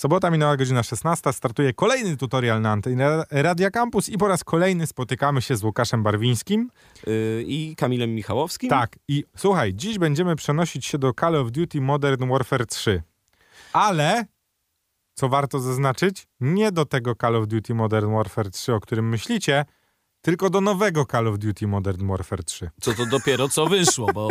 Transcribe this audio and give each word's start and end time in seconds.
Sobota 0.00 0.30
minęła 0.30 0.56
godzina 0.56 0.82
16, 0.82 1.32
startuje 1.32 1.72
kolejny 1.72 2.16
tutorial 2.16 2.60
na 2.60 2.72
antenie 2.72 3.08
Radia 3.30 3.70
Campus 3.70 4.08
i 4.08 4.18
po 4.18 4.28
raz 4.28 4.44
kolejny 4.44 4.86
spotykamy 4.86 5.42
się 5.42 5.56
z 5.56 5.64
Łukaszem 5.64 6.02
Barwińskim. 6.02 6.70
Yy, 7.06 7.44
I 7.46 7.76
Kamilem 7.76 8.14
Michałowskim. 8.14 8.70
Tak, 8.70 8.98
i 9.08 9.24
słuchaj, 9.36 9.74
dziś 9.74 9.98
będziemy 9.98 10.36
przenosić 10.36 10.86
się 10.86 10.98
do 10.98 11.12
Call 11.20 11.36
of 11.36 11.50
Duty 11.50 11.80
Modern 11.80 12.28
Warfare 12.28 12.66
3. 12.66 13.02
Ale, 13.72 14.24
co 15.14 15.28
warto 15.28 15.60
zaznaczyć, 15.60 16.26
nie 16.40 16.72
do 16.72 16.84
tego 16.84 17.14
Call 17.14 17.36
of 17.36 17.46
Duty 17.46 17.74
Modern 17.74 18.12
Warfare 18.14 18.50
3, 18.50 18.74
o 18.74 18.80
którym 18.80 19.08
myślicie, 19.08 19.64
tylko 20.22 20.50
do 20.50 20.60
nowego 20.60 21.04
Call 21.04 21.28
of 21.28 21.38
Duty 21.38 21.66
Modern 21.66 22.06
Warfare 22.08 22.44
3. 22.44 22.70
Co 22.80 22.94
to 22.94 23.06
dopiero 23.06 23.48
co 23.48 23.66
wyszło, 23.66 24.12
bo 24.14 24.28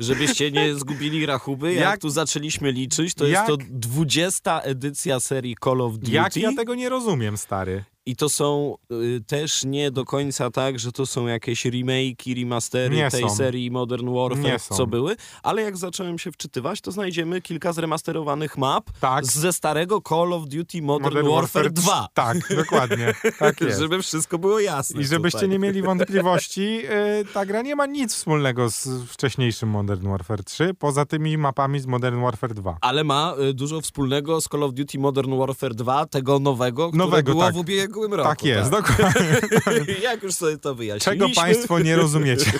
żebyście 0.00 0.50
nie 0.50 0.74
zgubili 0.74 1.26
rachuby, 1.26 1.72
jak, 1.74 1.82
Jak- 1.84 2.00
tu 2.00 2.10
zaczęliśmy 2.10 2.72
liczyć, 2.72 3.14
to 3.14 3.26
jak- 3.26 3.48
jest 3.48 3.60
to 3.60 3.66
20 3.70 4.60
edycja 4.60 5.20
serii 5.20 5.56
Call 5.64 5.80
of 5.80 5.92
Duty. 5.98 6.12
Jak 6.12 6.36
ja 6.36 6.52
tego 6.56 6.74
nie 6.74 6.88
rozumiem, 6.88 7.36
stary? 7.36 7.84
I 8.08 8.16
to 8.16 8.28
są 8.28 8.76
y, 8.92 9.20
też 9.26 9.64
nie 9.64 9.90
do 9.90 10.04
końca 10.04 10.50
tak, 10.50 10.78
że 10.78 10.92
to 10.92 11.06
są 11.06 11.26
jakieś 11.26 11.66
remake'i, 11.66 12.40
remastery 12.40 12.96
Nie 12.96 13.10
tej 13.10 13.22
są. 13.22 13.36
serii 13.36 13.70
Modern 13.70 14.14
Warfare, 14.14 14.60
co 14.60 14.86
były, 14.86 15.16
ale 15.42 15.62
jak 15.62 15.76
zacząłem 15.76 16.18
się 16.18 16.32
wczytywać, 16.32 16.80
to 16.80 16.92
znajdziemy 16.92 17.40
kilka 17.42 17.72
zremasterowanych 17.72 18.58
map 18.58 18.90
Tak. 19.00 19.26
ze 19.26 19.52
starego 19.52 20.00
Call 20.08 20.32
of 20.32 20.48
Duty 20.48 20.82
Modern, 20.82 21.28
Warfare 21.28 21.70
2. 21.70 22.08
Tak, 22.14 22.36
dokładnie. 22.56 23.14
Tak 23.38 23.60
jest. 23.60 23.78
Żeby 23.78 24.02
wszystko 24.02 24.38
było 24.38 24.60
jasne. 24.60 25.00
I 25.00 25.04
żebyście 25.04 25.38
tutaj. 25.38 25.48
nie 25.48 25.58
mieli 25.58 25.82
wątpliwości, 25.82 26.74
yy, 26.74 26.82
ta 27.34 27.46
gra 27.46 27.62
nie 27.62 27.76
ma 27.76 27.86
nic 27.86 28.14
wspólnego 28.14 28.70
z 28.70 28.88
wcześniejszym 29.08 29.68
Modern 29.68 30.08
Warfare 30.08 30.44
3, 30.44 30.74
poza 30.78 31.04
tymi 31.04 31.38
mapami 31.38 31.80
z 31.80 31.86
Modern 31.86 32.22
Warfare 32.22 32.54
2. 32.54 32.76
Ale 32.80 33.04
ma 33.04 33.34
y, 33.50 33.54
dużo 33.54 33.80
wspólnego 33.80 34.40
z 34.40 34.44
Call 34.44 34.62
of 34.62 34.74
Duty 34.74 34.98
Modern 34.98 35.38
Warfare 35.38 35.74
2, 35.74 36.06
tego 36.06 36.38
nowego, 36.38 36.88
które 36.88 37.04
Nowego, 37.04 37.32
było 37.32 37.44
tak. 37.44 37.54
w 37.54 37.58
ubiegłym 37.58 37.97
roku. 38.02 38.28
Tak 38.28 38.42
jest, 38.42 38.70
dokładnie. 38.70 39.94
Jak 40.02 40.22
już 40.22 40.34
sobie 40.34 40.58
to 40.58 40.74
wyjaśniliśmy. 40.74 41.26
Czego 41.28 41.40
państwo 41.40 41.78
nie 41.78 41.96
rozumiecie? 41.96 42.52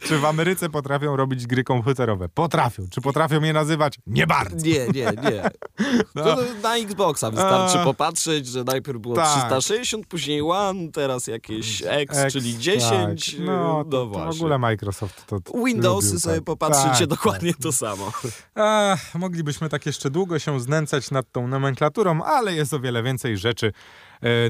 Czy 0.00 0.18
w 0.18 0.24
Ameryce 0.24 0.70
potrafią 0.70 1.16
robić 1.16 1.46
gry 1.46 1.64
komputerowe? 1.64 2.28
Potrafią. 2.28 2.82
Czy 2.90 3.00
potrafią 3.00 3.42
je 3.42 3.52
nazywać? 3.52 3.98
Nie 4.06 4.26
bardzo. 4.26 4.66
Nie, 4.66 4.86
nie, 4.86 5.04
nie. 5.30 5.42
No. 6.14 6.24
To 6.24 6.36
na 6.62 6.76
Xboxa 6.76 7.30
wystarczy 7.30 7.78
A. 7.78 7.84
popatrzeć, 7.84 8.46
że 8.46 8.64
najpierw 8.64 8.98
było 8.98 9.16
Tak. 9.16 9.28
360, 9.28 10.06
później 10.06 10.42
One, 10.42 10.92
teraz 10.92 11.26
jakieś 11.26 11.82
X, 11.86 12.18
X, 12.18 12.32
czyli 12.32 12.58
10. 12.58 13.36
Tak. 13.36 13.46
No, 13.46 13.84
to, 13.84 13.90
to 13.90 14.06
w 14.06 14.12
właśnie. 14.12 14.40
ogóle 14.40 14.58
Microsoft 14.58 15.26
to 15.26 15.38
Windowsy 15.64 16.06
lubił, 16.06 16.20
sobie 16.20 16.36
tak. 16.36 16.44
popatrzycie 16.44 16.98
Tak, 16.98 17.06
dokładnie 17.06 17.54
to 17.54 17.72
samo. 17.72 18.12
Ach, 18.54 19.14
moglibyśmy 19.14 19.68
tak 19.68 19.86
jeszcze 19.86 20.10
długo 20.10 20.38
się 20.38 20.60
znęcać 20.60 21.10
nad 21.10 21.32
tą 21.32 21.48
nomenklaturą, 21.48 22.22
ale 22.22 22.54
jest 22.54 22.74
o 22.74 22.80
wiele 22.80 23.02
więcej 23.02 23.38
rzeczy, 23.38 23.55
e, 23.64 23.72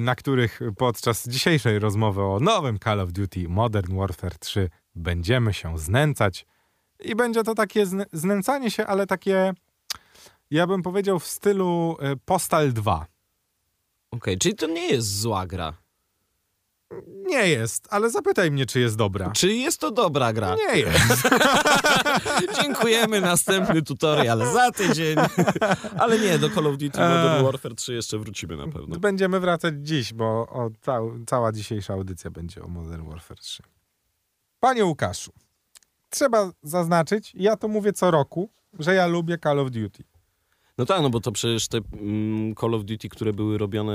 na 0.00 0.14
których 0.14 0.60
podczas 0.78 1.28
dzisiejszej 1.28 1.78
rozmowy 1.78 2.22
o 2.22 2.40
nowym 2.40 2.78
Call 2.78 3.00
of 3.00 3.12
Duty 3.12 3.48
Modern 3.48 3.96
Warfare 3.96 4.38
3 4.38 4.70
będziemy 4.94 5.54
się 5.54 5.78
znęcać. 5.78 6.46
I 7.00 7.14
będzie 7.14 7.42
to 7.42 7.54
takie 7.54 7.86
zn- 7.86 8.06
znęcanie 8.12 8.70
się, 8.70 8.86
ale 8.86 9.06
takie, 9.06 9.54
ja 10.50 10.66
bym 10.66 10.82
powiedział, 10.82 11.18
w 11.18 11.26
stylu 11.26 11.96
e, 12.00 12.16
Postal 12.24 12.72
2. 12.72 13.06
Okej, 14.10 14.38
czyli 14.38 14.54
to 14.54 14.66
nie 14.66 14.88
jest 14.88 15.20
zła 15.20 15.46
gra. 15.46 15.74
Nie 17.06 17.48
jest, 17.48 17.86
ale 17.90 18.10
zapytaj 18.10 18.50
mnie, 18.50 18.66
czy 18.66 18.80
jest 18.80 18.96
dobra. 18.96 19.30
Czy 19.30 19.54
jest 19.54 19.80
to 19.80 19.90
dobra 19.90 20.32
gra? 20.32 20.54
Nie 20.54 20.80
jest. 20.80 21.28
Dziękujemy, 22.62 23.20
następny 23.20 23.82
tutorial 23.82 24.52
za 24.52 24.70
tydzień. 24.70 25.16
Ale 26.00 26.18
nie, 26.18 26.38
do 26.38 26.50
Call 26.50 26.66
of 26.66 26.76
Duty 26.76 26.98
Modern 26.98 27.44
Warfare 27.44 27.74
3 27.74 27.94
jeszcze 27.94 28.18
wrócimy 28.18 28.56
na 28.56 28.68
pewno. 28.68 28.98
Będziemy 28.98 29.40
wracać 29.40 29.74
dziś, 29.78 30.12
bo 30.12 30.26
o, 30.26 30.70
cał, 30.80 31.12
cała 31.26 31.52
dzisiejsza 31.52 31.94
audycja 31.94 32.30
będzie 32.30 32.62
o 32.62 32.68
Modern 32.68 33.08
Warfare 33.08 33.38
3. 33.38 33.62
Panie 34.60 34.84
Łukaszu, 34.84 35.32
trzeba 36.10 36.50
zaznaczyć, 36.62 37.32
ja 37.34 37.56
to 37.56 37.68
mówię 37.68 37.92
co 37.92 38.10
roku, 38.10 38.50
że 38.78 38.94
ja 38.94 39.06
lubię 39.06 39.38
Call 39.38 39.60
of 39.60 39.70
Duty. 39.70 40.04
No 40.78 40.86
tak, 40.86 41.02
no 41.02 41.10
bo 41.10 41.20
to 41.20 41.32
przecież 41.32 41.68
te 41.68 41.78
mm, 41.92 42.54
Call 42.54 42.74
of 42.74 42.84
Duty, 42.84 43.08
które 43.08 43.32
były 43.32 43.58
robione, 43.58 43.92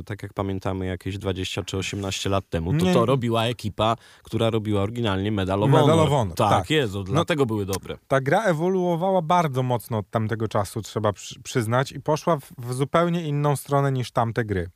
y, 0.00 0.02
tak 0.04 0.22
jak 0.22 0.32
pamiętamy, 0.34 0.86
jakieś 0.86 1.18
20 1.18 1.62
czy 1.62 1.76
18 1.76 2.30
lat 2.30 2.48
temu, 2.50 2.72
to 2.78 2.84
to 2.94 3.06
robiła 3.06 3.44
ekipa, 3.44 3.96
która 4.22 4.50
robiła 4.50 4.82
oryginalnie 4.82 5.32
Medal 5.32 5.62
of 5.62 5.70
Honor. 5.70 5.86
Medal 5.86 6.00
of 6.00 6.08
Honor, 6.10 6.34
Tak, 6.36 6.50
tak. 6.50 6.70
jest, 6.70 6.94
dlatego 7.02 7.46
były 7.46 7.66
dobre. 7.66 7.98
Ta 8.08 8.20
gra 8.20 8.44
ewoluowała 8.44 9.22
bardzo 9.22 9.62
mocno 9.62 9.98
od 9.98 10.10
tamtego 10.10 10.48
czasu, 10.48 10.82
trzeba 10.82 11.12
przy, 11.12 11.40
przyznać, 11.42 11.92
i 11.92 12.00
poszła 12.00 12.36
w, 12.36 12.52
w 12.58 12.72
zupełnie 12.74 13.26
inną 13.28 13.56
stronę 13.56 13.92
niż 13.92 14.10
tamte 14.10 14.44
gry. 14.44 14.68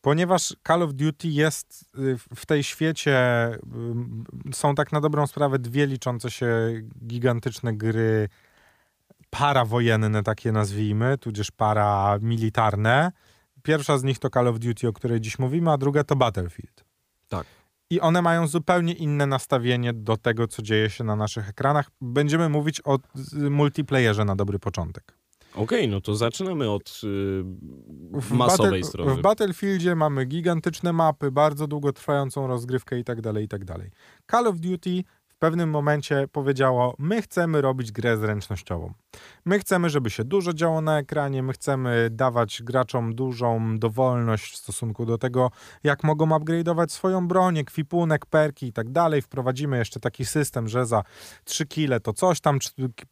Ponieważ 0.00 0.56
Call 0.66 0.82
of 0.82 0.92
Duty 0.94 1.28
jest 1.28 1.84
y, 1.98 2.18
w- 2.18 2.28
w 2.40 2.46
tej 2.46 2.62
świecie, 2.62 3.18
y, 4.50 4.54
są 4.54 4.74
tak 4.74 4.92
na 4.92 5.00
dobrą 5.00 5.26
sprawę 5.26 5.58
dwie 5.58 5.86
liczące 5.86 6.30
się 6.30 6.48
gigantyczne 7.06 7.72
gry 7.76 8.28
parawojenne, 9.30 10.22
takie 10.22 10.52
nazwijmy, 10.52 11.18
tudzież 11.18 11.50
paramilitarne. 11.50 13.12
Pierwsza 13.62 13.98
z 13.98 14.04
nich 14.04 14.18
to 14.18 14.30
Call 14.30 14.48
of 14.48 14.58
Duty, 14.58 14.88
o 14.88 14.92
której 14.92 15.20
dziś 15.20 15.38
mówimy, 15.38 15.70
a 15.70 15.78
druga 15.78 16.04
to 16.04 16.16
Battlefield. 16.16 16.84
Tak. 17.28 17.46
I 17.90 18.00
one 18.00 18.22
mają 18.22 18.46
zupełnie 18.46 18.92
inne 18.92 19.26
nastawienie 19.26 19.92
do 19.92 20.16
tego, 20.16 20.48
co 20.48 20.62
dzieje 20.62 20.90
się 20.90 21.04
na 21.04 21.16
naszych 21.16 21.48
ekranach. 21.48 21.90
Będziemy 22.00 22.48
mówić 22.48 22.80
o 22.84 22.98
multiplayerze 23.50 24.24
na 24.24 24.36
dobry 24.36 24.58
początek. 24.58 25.16
Okej, 25.54 25.88
no 25.88 26.00
to 26.00 26.14
zaczynamy 26.14 26.70
od 26.70 27.00
y, 27.04 27.42
W 28.20 28.30
masowej 28.32 28.82
Battle- 28.82 28.88
strony. 28.88 29.14
W 29.14 29.20
Battlefieldzie 29.20 29.94
mamy 29.94 30.24
gigantyczne 30.26 30.92
mapy, 30.92 31.30
bardzo 31.30 31.66
długotrwającą 31.66 32.46
rozgrywkę 32.46 32.98
i 32.98 33.04
tak 33.04 33.20
dalej, 33.20 33.44
i 33.44 33.48
tak 33.48 33.64
dalej. 33.64 33.90
Call 34.30 34.46
of 34.46 34.60
Duty 34.60 35.04
pewnym 35.40 35.70
momencie 35.70 36.28
powiedziało, 36.32 36.94
my 36.98 37.22
chcemy 37.22 37.60
robić 37.60 37.92
grę 37.92 38.16
zręcznościową. 38.16 38.92
My 39.44 39.58
chcemy, 39.58 39.90
żeby 39.90 40.10
się 40.10 40.24
dużo 40.24 40.52
działo 40.52 40.80
na 40.80 40.98
ekranie, 40.98 41.42
my 41.42 41.52
chcemy 41.52 42.08
dawać 42.10 42.62
graczom 42.62 43.14
dużą 43.14 43.78
dowolność 43.78 44.52
w 44.52 44.56
stosunku 44.56 45.06
do 45.06 45.18
tego, 45.18 45.50
jak 45.84 46.04
mogą 46.04 46.26
upgrade'ować 46.26 46.88
swoją 46.88 47.28
broń, 47.28 47.58
ekwipunek, 47.58 48.26
perki 48.26 48.66
i 48.66 48.72
tak 48.72 48.90
dalej. 48.90 49.22
Wprowadzimy 49.22 49.78
jeszcze 49.78 50.00
taki 50.00 50.24
system, 50.24 50.68
że 50.68 50.86
za 50.86 51.02
3 51.44 51.66
kile 51.66 52.00
to 52.00 52.12
coś 52.12 52.40
tam, 52.40 52.58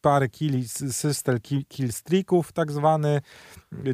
parę 0.00 0.28
kili, 0.28 0.62
sy- 0.62 0.92
system 0.92 1.38
kill 1.68 1.92
streaków 1.92 2.52
tak 2.52 2.72
zwany, 2.72 3.20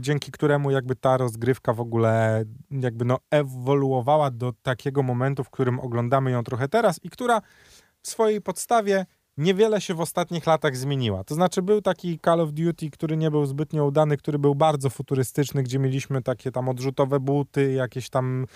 dzięki 0.00 0.32
któremu 0.32 0.70
jakby 0.70 0.96
ta 0.96 1.16
rozgrywka 1.16 1.72
w 1.72 1.80
ogóle 1.80 2.44
jakby 2.70 3.04
no 3.04 3.18
ewoluowała 3.30 4.30
do 4.30 4.52
takiego 4.62 5.02
momentu, 5.02 5.44
w 5.44 5.50
którym 5.50 5.80
oglądamy 5.80 6.30
ją 6.30 6.44
trochę 6.44 6.68
teraz 6.68 7.00
i 7.02 7.10
która 7.10 7.40
w 8.04 8.08
swojej 8.08 8.40
podstawie 8.40 9.06
niewiele 9.36 9.80
się 9.80 9.94
w 9.94 10.00
ostatnich 10.00 10.46
latach 10.46 10.76
zmieniła. 10.76 11.24
To 11.24 11.34
znaczy 11.34 11.62
był 11.62 11.82
taki 11.82 12.18
Call 12.24 12.40
of 12.40 12.52
Duty, 12.52 12.90
który 12.90 13.16
nie 13.16 13.30
był 13.30 13.46
zbytnio 13.46 13.84
udany, 13.84 14.16
który 14.16 14.38
był 14.38 14.54
bardzo 14.54 14.90
futurystyczny, 14.90 15.62
gdzie 15.62 15.78
mieliśmy 15.78 16.22
takie 16.22 16.50
tam 16.52 16.68
odrzutowe 16.68 17.20
buty, 17.20 17.72
jakieś 17.72 18.10
tam 18.10 18.46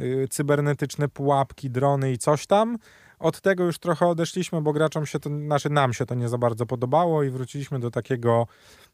y, 0.00 0.26
cybernetyczne 0.30 1.08
pułapki, 1.08 1.70
drony 1.70 2.12
i 2.12 2.18
coś 2.18 2.46
tam. 2.46 2.78
Od 3.18 3.40
tego 3.40 3.64
już 3.64 3.78
trochę 3.78 4.06
odeszliśmy, 4.06 4.60
bo 4.60 4.72
graczom 4.72 5.06
się 5.06 5.20
to, 5.20 5.30
znaczy 5.30 5.70
nam 5.70 5.92
się 5.92 6.06
to 6.06 6.14
nie 6.14 6.28
za 6.28 6.38
bardzo 6.38 6.66
podobało 6.66 7.22
i 7.22 7.30
wróciliśmy 7.30 7.78
do 7.78 7.90
takiego 7.90 8.46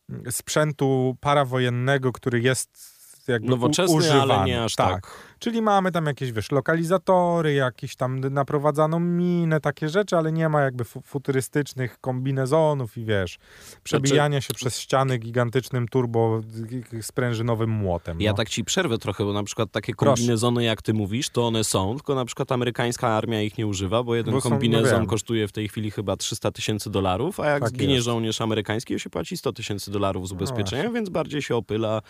mm, 0.09 0.33
sprzętu 0.33 1.17
parawojennego, 1.21 2.13
który 2.13 2.41
jest 2.41 3.03
jakby 3.29 3.49
Nowoczesny, 3.49 3.97
używany. 3.97 4.35
ale 4.35 4.45
nie 4.45 4.65
aż 4.65 4.77
tak. 4.77 5.07
Czyli 5.43 5.63
mamy 5.63 5.93
tam 5.93 6.07
jakieś, 6.07 6.33
wiesz, 6.33 6.51
lokalizatory, 6.53 7.55
jakieś 7.55 7.97
tam 7.97 8.21
naprowadzaną 8.21 9.01
minę, 9.01 9.61
takie 9.61 9.89
rzeczy, 9.89 10.17
ale 10.17 10.33
nie 10.33 10.49
ma 10.49 10.61
jakby 10.63 10.85
fu- 10.85 11.01
futurystycznych 11.01 12.01
kombinezonów 12.01 12.99
i 12.99 13.05
wiesz, 13.05 13.39
przebijania 13.85 14.41
się 14.41 14.55
przez 14.55 14.79
ściany 14.81 15.19
gigantycznym 15.19 15.89
turbo 15.89 16.41
sprężynowym 17.01 17.71
młotem. 17.71 18.21
Ja 18.21 18.31
no. 18.31 18.37
tak 18.37 18.49
ci 18.49 18.65
przerwę 18.65 18.99
trochę, 18.99 19.25
bo 19.25 19.33
na 19.33 19.43
przykład 19.45 19.71
takie 19.71 19.95
Proszę. 19.95 20.15
kombinezony, 20.17 20.65
jak 20.65 20.83
ty 20.83 20.95
mówisz, 20.95 21.29
to 21.31 21.47
one 21.47 21.65
są, 21.65 21.95
tylko 21.97 22.15
na 22.15 22.25
przykład 22.25 22.53
amerykańska 22.53 23.09
armia 23.09 23.43
ich 23.43 23.59
nie 23.59 23.67
używa, 23.67 24.03
bo 24.03 24.15
jeden 24.15 24.35
Bo 24.35 24.41
są- 24.41 24.49
no 24.51 24.57
kombinezon 24.57 24.99
wiem. 25.01 25.07
kosztuje 25.07 25.49
w 25.49 25.53
tej 25.53 25.69
chwili 25.69 25.91
chyba 25.91 26.17
300 26.17 26.51
tysięcy 26.51 26.91
dolarów, 26.91 27.41
a 27.41 27.47
jak 27.47 27.61
Tak 27.63 27.69
zginie 27.69 27.95
jest. 27.95 28.05
żołnierz 28.05 28.41
amerykański, 28.41 28.95
to 28.95 28.99
się 28.99 29.11
płaci 29.11 29.37
100 29.37 29.53
tysięcy 29.53 29.91
dolarów 29.91 30.29
z 30.29 30.33
ubezpieczenia, 30.33 30.83
właśnie. 30.83 30.95
więc 30.95 31.09
bardziej 31.09 31.43
się 31.43 31.57
opyla 31.57 32.03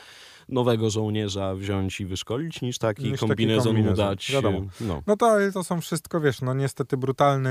nowego 0.48 0.90
żołnierza 0.90 1.54
wziąć 1.54 2.00
i 2.00 2.06
wyszkolić, 2.06 2.62
niż 2.62 2.78
taki 2.78 3.02
Niż 3.02 3.21
taki 3.28 3.42
kombinezon 3.42 3.72
mu 3.72 3.78
kombinezon, 3.78 4.06
dać. 4.06 4.30
wiadomo. 4.32 4.60
No. 4.80 5.02
No 5.06 5.16
to, 5.16 5.26
ale 5.26 5.52
to 5.52 5.64
są 5.64 5.80
wszystko, 5.80 6.20
wiesz, 6.20 6.40
no 6.40 6.54
niestety 6.54 6.96
brutalny... 6.96 7.50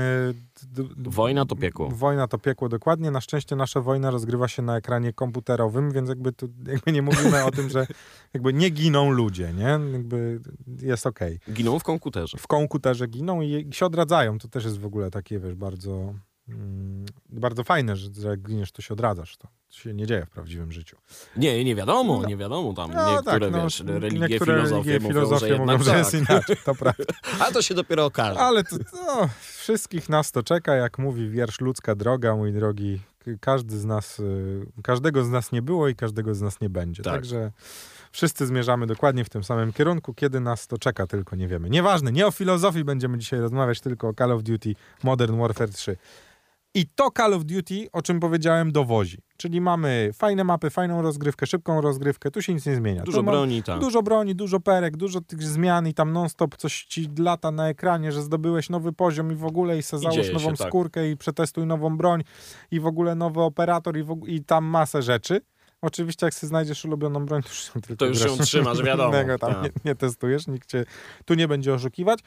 Wojna 0.96 1.46
to 1.46 1.56
piekło. 1.56 1.88
Wojna 1.88 2.28
to 2.28 2.38
piekło, 2.38 2.68
dokładnie. 2.68 3.10
Na 3.10 3.20
szczęście 3.20 3.56
nasza 3.56 3.80
wojna 3.80 4.10
rozgrywa 4.10 4.48
się 4.48 4.62
na 4.62 4.76
ekranie 4.76 5.12
komputerowym, 5.12 5.92
więc 5.92 6.08
jakby 6.08 6.32
tu 6.32 6.48
jakby 6.66 6.92
nie 6.92 7.02
mówimy 7.02 7.44
o 7.44 7.50
tym, 7.50 7.70
że 7.70 7.86
jakby 8.34 8.52
nie 8.52 8.70
giną 8.70 9.10
ludzie, 9.10 9.52
nie? 9.52 9.78
Jakby 9.92 10.40
jest 10.82 11.06
okej. 11.06 11.38
Giną 11.52 11.78
w 11.78 11.82
komputerze. 11.82 12.38
W 12.38 12.46
komputerze 12.46 13.06
giną 13.06 13.42
i 13.42 13.68
się 13.72 13.86
odradzają. 13.86 14.38
To 14.38 14.48
też 14.48 14.64
jest 14.64 14.78
w 14.78 14.86
ogóle 14.86 15.10
takie, 15.10 15.38
wiesz, 15.38 15.54
bardzo 15.54 16.14
Mm, 16.48 17.06
bardzo 17.28 17.64
fajne, 17.64 17.96
że, 17.96 18.08
że 18.20 18.28
jak 18.28 18.40
giniesz, 18.40 18.72
to 18.72 18.82
się 18.82 18.94
odradzasz. 18.94 19.36
To 19.36 19.48
się 19.70 19.94
nie 19.94 20.06
dzieje 20.06 20.26
w 20.26 20.30
prawdziwym 20.30 20.72
życiu. 20.72 20.96
Nie, 21.36 21.64
nie 21.64 21.74
wiadomo, 21.74 22.20
No. 22.22 22.28
nie 22.28 22.36
wiadomo. 22.36 22.72
Tam 22.72 22.90
No 22.94 23.12
niektóre, 23.12 23.40
tak, 23.40 23.52
no, 23.52 23.62
wiesz, 23.64 23.80
religie, 23.80 24.18
niektóre 24.28 24.54
filozofie 24.56 24.90
religie, 24.90 25.08
mówią, 25.08 25.14
filozofie 25.14 25.48
że 25.48 25.58
mówią, 25.58 25.78
że 25.78 25.90
tak. 25.90 25.98
jest 25.98 26.14
inaczej, 26.14 26.56
to 26.64 26.74
prawda. 26.84 27.04
A 27.40 27.50
to 27.52 27.62
się 27.62 27.74
dopiero 27.74 28.04
okaże. 28.04 28.40
Ale 28.40 28.64
to, 28.64 28.76
no, 28.92 29.28
wszystkich 29.40 30.08
nas 30.08 30.32
to 30.32 30.42
czeka, 30.42 30.74
jak 30.74 30.98
mówi 30.98 31.28
wiersz 31.30 31.60
Ludzka 31.60 31.94
droga, 31.94 32.36
mój 32.36 32.52
drogi. 32.52 33.00
Każdy 33.40 33.78
z 33.78 33.84
nas, 33.84 34.20
y, 34.20 34.66
każdego 34.82 35.24
z 35.24 35.30
nas 35.30 35.52
nie 35.52 35.62
było 35.62 35.88
i 35.88 35.94
każdego 35.94 36.34
z 36.34 36.40
nas 36.42 36.60
nie 36.60 36.70
będzie. 36.70 37.02
Tak. 37.02 37.12
Także 37.14 37.52
wszyscy 38.12 38.46
zmierzamy 38.46 38.86
dokładnie 38.86 39.24
w 39.24 39.28
tym 39.28 39.44
samym 39.44 39.72
kierunku. 39.72 40.14
Kiedy 40.14 40.40
nas 40.40 40.66
to 40.66 40.78
czeka, 40.78 41.06
tylko 41.06 41.36
nie 41.36 41.48
wiemy. 41.48 41.70
Nieważne, 41.70 42.12
nie 42.12 42.26
o 42.26 42.30
filozofii 42.30 42.84
będziemy 42.84 43.18
dzisiaj 43.18 43.40
rozmawiać, 43.40 43.80
tylko 43.80 44.08
o 44.08 44.14
Call 44.14 44.32
of 44.32 44.42
Duty 44.42 44.74
Modern 45.02 45.38
Warfare 45.38 45.70
3. 45.70 45.96
I 46.74 46.86
to 46.86 47.10
Call 47.16 47.34
of 47.34 47.44
Duty, 47.44 47.88
o 47.92 48.02
czym 48.02 48.20
powiedziałem, 48.20 48.72
dowozi. 48.72 49.18
Czyli 49.36 49.60
mamy 49.60 50.10
fajne 50.14 50.44
mapy, 50.44 50.70
fajną 50.70 51.02
rozgrywkę, 51.02 51.46
szybką 51.46 51.80
rozgrywkę, 51.80 52.30
tu 52.30 52.42
się 52.42 52.54
nic 52.54 52.66
nie 52.66 52.76
zmienia. 52.76 53.02
Dużo 53.02 53.22
ma- 53.22 53.32
broni, 53.32 53.62
tak. 53.62 53.80
Dużo 53.80 54.02
broni, 54.02 54.34
dużo 54.34 54.60
perek, 54.60 54.96
dużo 54.96 55.20
tych 55.20 55.42
zmian 55.42 55.88
i 55.88 55.94
tam 55.94 56.12
non-stop 56.12 56.56
coś 56.56 56.84
ci 56.84 57.08
lata 57.18 57.50
na 57.50 57.68
ekranie, 57.68 58.12
że 58.12 58.22
zdobyłeś 58.22 58.70
nowy 58.70 58.92
poziom 58.92 59.32
i 59.32 59.34
w 59.34 59.44
ogóle 59.44 59.78
i 59.78 59.82
se 59.82 59.98
załóż 59.98 60.16
dzieje 60.16 60.32
nową 60.32 60.50
się, 60.50 60.56
tak. 60.56 60.68
skórkę 60.68 61.10
i 61.10 61.16
przetestuj 61.16 61.66
nową 61.66 61.96
broń 61.96 62.22
i 62.70 62.80
w 62.80 62.86
ogóle 62.86 63.14
nowy 63.14 63.40
operator 63.40 63.96
i, 63.98 64.02
w, 64.02 64.22
i 64.26 64.44
tam 64.44 64.64
masę 64.64 65.02
rzeczy. 65.02 65.40
Oczywiście 65.82 66.26
jak 66.26 66.34
sobie 66.34 66.48
znajdziesz 66.48 66.84
ulubioną 66.84 67.26
broń, 67.26 67.42
to 67.42 67.48
już, 67.48 67.72
się 67.74 67.80
tylko 67.80 67.96
To 67.96 68.06
już 68.06 68.18
się 68.18 68.36
trzymasz, 68.44 68.82
wiadomo, 68.82 69.08
Innego 69.08 69.38
tam 69.38 69.54
tak. 69.54 69.62
nie, 69.62 69.70
nie 69.84 69.94
testujesz, 69.94 70.46
nikt 70.46 70.68
cię 70.68 70.84
tu 71.24 71.34
nie 71.34 71.48
będzie 71.48 71.74
oszukiwać. 71.74 72.20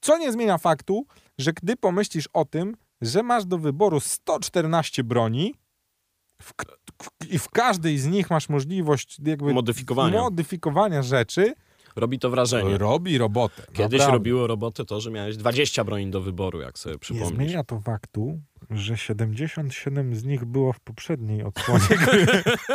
Co 0.00 0.18
nie 0.18 0.32
zmienia 0.32 0.58
faktu, 0.58 1.06
że 1.38 1.52
gdy 1.52 1.76
pomyślisz 1.76 2.28
o 2.32 2.44
tym, 2.44 2.76
że 3.02 3.22
masz 3.22 3.44
do 3.44 3.58
wyboru 3.58 4.00
114 4.00 5.04
broni 5.04 5.54
w, 6.42 6.52
i 7.30 7.38
w 7.38 7.48
każdej 7.48 7.98
z 7.98 8.06
nich 8.06 8.30
masz 8.30 8.48
możliwość 8.48 9.16
jakby 9.24 9.52
Modyfikowania. 9.54 10.20
modyfikowania 10.20 11.02
rzeczy, 11.02 11.54
Robi 11.96 12.18
to 12.18 12.30
wrażenie. 12.30 12.78
robi 12.78 13.18
robotę. 13.18 13.62
Kiedyś 13.66 13.98
naprawdę. 13.98 14.12
robiło 14.12 14.46
robotę 14.46 14.84
to, 14.84 15.00
że 15.00 15.10
miałeś 15.10 15.36
20 15.36 15.84
broni 15.84 16.10
do 16.10 16.20
wyboru, 16.20 16.60
jak 16.60 16.78
sobie 16.78 16.92
Nie 16.92 16.98
przypomnisz. 16.98 17.34
zmienia 17.34 17.64
to 17.64 17.80
faktu, 17.80 18.40
że 18.70 18.96
77 18.96 20.14
z 20.14 20.24
nich 20.24 20.44
było 20.44 20.72
w 20.72 20.80
poprzedniej 20.80 21.42
odsłonie. 21.42 21.82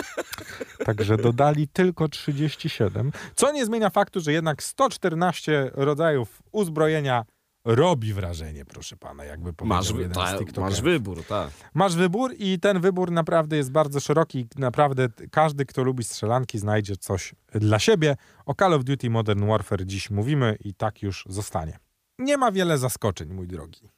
Także 0.86 1.18
dodali 1.18 1.68
tylko 1.68 2.08
37. 2.10 3.12
Co 3.36 3.52
nie 3.52 3.66
zmienia 3.66 3.90
faktu, 3.90 4.20
że 4.20 4.34
jednak 4.34 4.64
114 4.64 5.72
rodzajów 5.74 6.44
uzbrojenia 6.52 7.26
robi 7.66 8.14
wrażenie, 8.14 8.66
proszę 8.66 8.98
pana, 8.98 9.24
jakby 9.24 9.54
powiedział 9.54 9.78
Masz, 9.78 9.90
jeden 9.90 10.12
ta, 10.12 10.28
z 10.36 10.40
TikTokerów. 10.40 10.70
masz 10.70 10.82
wybór, 10.82 11.24
tak. 11.24 11.50
Masz 11.74 11.96
wybór 11.96 12.34
i 12.38 12.60
ten 12.60 12.80
wybór 12.82 13.12
naprawdę 13.12 13.58
jest 13.58 13.72
bardzo 13.72 14.00
szeroki. 14.00 14.48
Naprawdę 14.58 15.08
każdy, 15.32 15.66
kto 15.66 15.84
lubi 15.84 16.04
strzelanki, 16.04 16.60
znajdzie 16.60 16.98
coś 16.98 17.36
dla 17.52 17.80
siebie. 17.80 18.16
O 18.46 18.54
Call 18.56 18.74
of 18.74 18.84
Duty 18.84 19.10
Modern 19.10 19.48
Warfare 19.48 19.86
dziś 19.86 20.10
mówimy 20.10 20.58
i 20.60 20.74
tak 20.74 21.02
już 21.02 21.26
zostanie. 21.30 21.80
Nie 22.20 22.38
ma 22.38 22.52
wiele 22.52 22.78
zaskoczeń, 22.78 23.34
mój 23.34 23.48
drogi. 23.48 23.90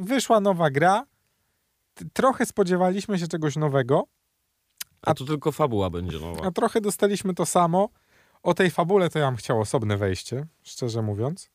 Wyszła 0.00 0.40
nowa 0.40 0.70
gra. 0.70 1.04
Trochę 2.12 2.46
spodziewaliśmy 2.46 3.18
się 3.18 3.28
czegoś 3.28 3.56
nowego, 3.56 4.04
A 5.02 5.14
tu 5.14 5.24
tylko 5.26 5.52
fabuła 5.52 5.90
będzie 5.90 6.18
nowa. 6.20 6.42
a 6.46 6.50
trochę 6.50 6.80
dostaliśmy 6.80 7.34
to 7.34 7.46
samo. 7.46 7.88
O 8.42 8.54
tej 8.54 8.70
fabule 8.70 9.10
to 9.10 9.18
ja 9.18 9.26
bym 9.26 9.36
chciał 9.36 9.60
osobne 9.60 9.96
wejście, 9.96 10.46
szczerze 10.62 11.02
mówiąc. 11.02 11.50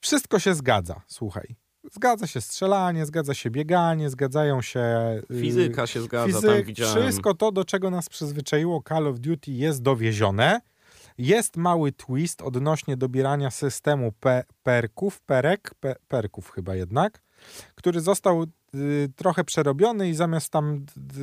Wszystko 0.00 0.38
się 0.38 0.54
zgadza, 0.54 1.02
słuchaj. 1.06 1.56
Zgadza 1.92 2.26
się 2.26 2.40
strzelanie, 2.40 3.06
zgadza 3.06 3.34
się 3.34 3.50
bieganie, 3.50 4.10
zgadzają 4.10 4.62
się... 4.62 4.80
y, 5.30 5.40
Fizyka 5.40 5.86
się 5.86 6.00
zgadza, 6.02 6.40
tam 6.40 6.50
Fizyk, 6.50 6.66
widziałem. 6.66 7.02
wszystko 7.02 7.34
to, 7.34 7.52
do 7.52 7.64
czego 7.64 7.90
nas 7.90 8.08
przyzwyczaiło 8.08 8.82
Call 8.88 9.06
of 9.06 9.18
Duty 9.18 9.50
jest 9.52 9.82
dowiezione. 9.82 10.60
Jest 11.18 11.56
mały 11.56 11.92
twist 11.92 12.42
odnośnie 12.42 12.96
dobierania 12.96 13.50
systemu 13.50 14.12
pe 14.20 14.42
perków, 14.62 15.20
perek, 15.20 15.74
pe 15.80 15.94
perków 16.08 16.50
chyba 16.50 16.74
jednak, 16.74 17.22
który 17.74 18.00
został 18.00 18.42
y, 18.74 19.08
trochę 19.16 19.44
przerobiony 19.44 20.08
i 20.08 20.14
zamiast 20.14 20.50
tam 20.52 20.84
b- 20.96 21.14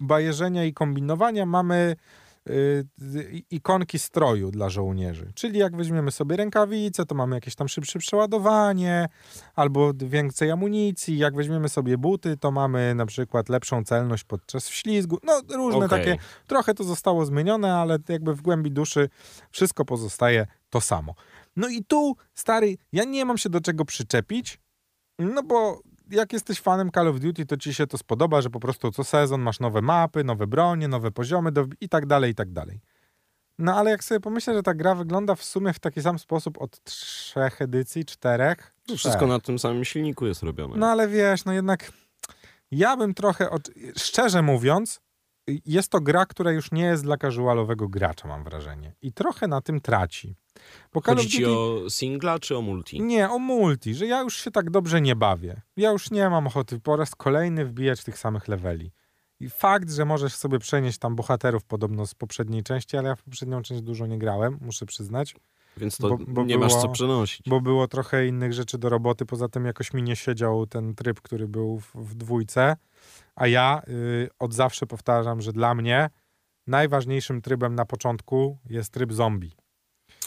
bajerzenia 0.00 0.64
i 0.64 0.72
kombinowania 0.72 1.46
mamy 1.46 1.74
y, 1.74 1.96
y, 1.96 2.23
ikonki 3.50 3.98
stroju 3.98 4.50
dla 4.50 4.68
żołnierzy. 4.68 5.32
Czyli 5.34 5.58
jak 5.58 5.76
weźmiemy 5.76 6.10
sobie 6.10 6.36
rękawice, 6.36 7.06
to 7.06 7.14
mamy 7.14 7.36
jakieś 7.36 7.54
tam 7.54 7.68
szybsze 7.68 7.98
przeładowanie, 7.98 9.08
albo 9.54 9.92
więcej 9.94 10.50
amunicji. 10.50 11.18
Jak 11.18 11.34
weźmiemy 11.34 11.68
sobie 11.68 11.98
buty, 11.98 12.36
to 12.36 12.50
mamy 12.50 12.94
na 12.94 13.06
przykład 13.06 13.48
lepszą 13.48 13.84
celność 13.84 14.24
podczas 14.24 14.68
wślizgu. 14.68 15.18
No 15.22 15.40
różne 15.56 15.86
Okej. 15.86 15.98
takie, 15.98 16.16
trochę 16.46 16.74
to 16.74 16.84
zostało 16.84 17.26
zmienione, 17.26 17.74
ale 17.74 17.98
jakby 18.08 18.34
w 18.34 18.42
głębi 18.42 18.70
duszy 18.70 19.08
wszystko 19.50 19.84
pozostaje 19.84 20.46
to 20.70 20.80
samo. 20.80 21.14
No 21.56 21.68
i 21.68 21.84
tu, 21.84 22.16
stary, 22.34 22.76
ja 22.92 23.04
nie 23.04 23.24
mam 23.24 23.38
się 23.38 23.48
do 23.48 23.60
czego 23.60 23.84
przyczepić, 23.84 24.58
no 25.18 25.42
bo 25.42 25.80
jak 26.10 26.32
jesteś 26.32 26.60
fanem 26.60 26.90
Call 26.90 27.08
of 27.08 27.20
Duty, 27.20 27.46
to 27.46 27.56
ci 27.56 27.74
się 27.74 27.86
to 27.86 27.98
spodoba, 27.98 28.40
że 28.40 28.50
po 28.50 28.60
prostu 28.60 28.90
co 28.90 29.04
sezon 29.04 29.40
masz 29.40 29.60
nowe 29.60 29.82
mapy, 29.82 30.24
nowe 30.24 30.46
bronie, 30.46 30.88
nowe 30.88 31.10
poziomy 31.10 31.52
do, 31.52 31.66
i 31.80 31.88
tak 31.88 32.06
dalej, 32.06 32.30
i 32.30 32.34
tak 32.34 32.52
dalej. 32.52 32.80
No 33.58 33.76
ale 33.76 33.90
jak 33.90 34.04
sobie 34.04 34.20
pomyślę, 34.20 34.54
że 34.54 34.62
ta 34.62 34.74
gra 34.74 34.94
wygląda 34.94 35.34
w 35.34 35.44
sumie 35.44 35.72
w 35.72 35.78
taki 35.78 36.02
sam 36.02 36.18
sposób 36.18 36.62
od 36.62 36.84
trzech 36.84 37.62
edycji, 37.62 38.04
czterech. 38.04 38.74
To 38.86 38.96
wszystko 38.96 39.26
na 39.26 39.40
tym 39.40 39.58
samym 39.58 39.84
silniku 39.84 40.26
jest 40.26 40.42
robione. 40.42 40.76
No 40.76 40.86
ale 40.86 41.08
wiesz, 41.08 41.44
no 41.44 41.52
jednak 41.52 41.92
ja 42.70 42.96
bym 42.96 43.14
trochę, 43.14 43.50
od... 43.50 43.70
szczerze 43.96 44.42
mówiąc, 44.42 45.00
jest 45.66 45.88
to 45.90 46.00
gra, 46.00 46.26
która 46.26 46.52
już 46.52 46.72
nie 46.72 46.82
jest 46.82 47.02
dla 47.02 47.16
casualowego 47.16 47.88
gracza, 47.88 48.28
mam 48.28 48.44
wrażenie. 48.44 48.92
I 49.02 49.12
trochę 49.12 49.48
na 49.48 49.60
tym 49.60 49.80
traci. 49.80 50.34
Bo 50.92 51.00
Chodzi 51.00 51.26
of 51.26 51.32
ci 51.32 51.38
Duty... 51.42 51.52
o 51.86 51.90
singla 51.90 52.38
czy 52.38 52.56
o 52.56 52.62
multi? 52.62 53.02
Nie, 53.02 53.30
o 53.30 53.38
multi, 53.38 53.94
że 53.94 54.06
ja 54.06 54.20
już 54.20 54.36
się 54.36 54.50
tak 54.50 54.70
dobrze 54.70 55.00
nie 55.00 55.16
bawię. 55.16 55.60
Ja 55.76 55.90
już 55.90 56.10
nie 56.10 56.30
mam 56.30 56.46
ochoty 56.46 56.80
po 56.80 56.96
raz 56.96 57.14
kolejny 57.14 57.64
wbijać 57.64 58.04
tych 58.04 58.18
samych 58.18 58.48
leveli. 58.48 58.90
I 59.40 59.48
fakt, 59.50 59.90
że 59.90 60.04
możesz 60.04 60.34
sobie 60.34 60.58
przenieść 60.58 60.98
tam 60.98 61.16
bohaterów 61.16 61.64
podobno 61.64 62.06
z 62.06 62.14
poprzedniej 62.14 62.62
części, 62.62 62.96
ale 62.96 63.08
ja 63.08 63.14
w 63.16 63.22
poprzednią 63.22 63.62
część 63.62 63.82
dużo 63.82 64.06
nie 64.06 64.18
grałem, 64.18 64.58
muszę 64.60 64.86
przyznać, 64.86 65.36
Więc 65.76 65.96
to 65.98 66.08
Bo- 66.08 66.18
bo 66.28 66.44
nie 66.44 66.58
masz 66.58 66.68
było- 66.72 66.82
co 66.82 66.88
przenosić. 66.88 67.48
bo 67.48 67.60
było 67.60 67.88
trochę 67.88 68.26
innych 68.26 68.52
rzeczy 68.52 68.78
do 68.78 68.88
roboty. 68.88 69.26
Poza 69.26 69.48
tym 69.48 69.64
jakoś 69.64 69.92
mi 69.92 70.02
nie 70.02 70.16
siedział 70.16 70.66
ten 70.66 70.94
tryb, 70.94 71.20
który 71.20 71.48
był 71.48 71.80
w, 71.80 71.94
w 71.94 72.14
dwójce. 72.14 72.76
A 73.36 73.46
ja 73.46 73.82
y, 73.88 74.28
od 74.38 74.54
zawsze 74.54 74.86
powtarzam, 74.86 75.40
że 75.40 75.52
dla 75.52 75.74
mnie 75.74 76.10
najważniejszym 76.66 77.42
trybem 77.42 77.74
na 77.74 77.84
początku 77.84 78.58
jest 78.70 78.92
tryb 78.92 79.12
zombie. 79.12 79.52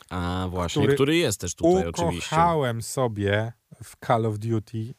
A 0.09 0.47
właśnie, 0.49 0.81
który 0.81 0.95
który, 0.95 1.15
jest 1.15 1.41
też 1.41 1.55
tutaj 1.55 1.87
oczywiście. 1.87 2.35
Ukochałem 2.35 2.81
sobie 2.81 3.53
w 3.83 4.05
Call 4.05 4.25
of 4.25 4.39
Duty 4.39 4.93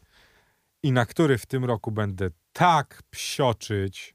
i 0.83 0.93
na 0.93 1.07
który 1.07 1.39
w 1.39 1.47
tym 1.47 1.65
roku 1.65 1.91
będę 1.91 2.31
tak 2.53 3.03
psioczyć, 3.11 4.15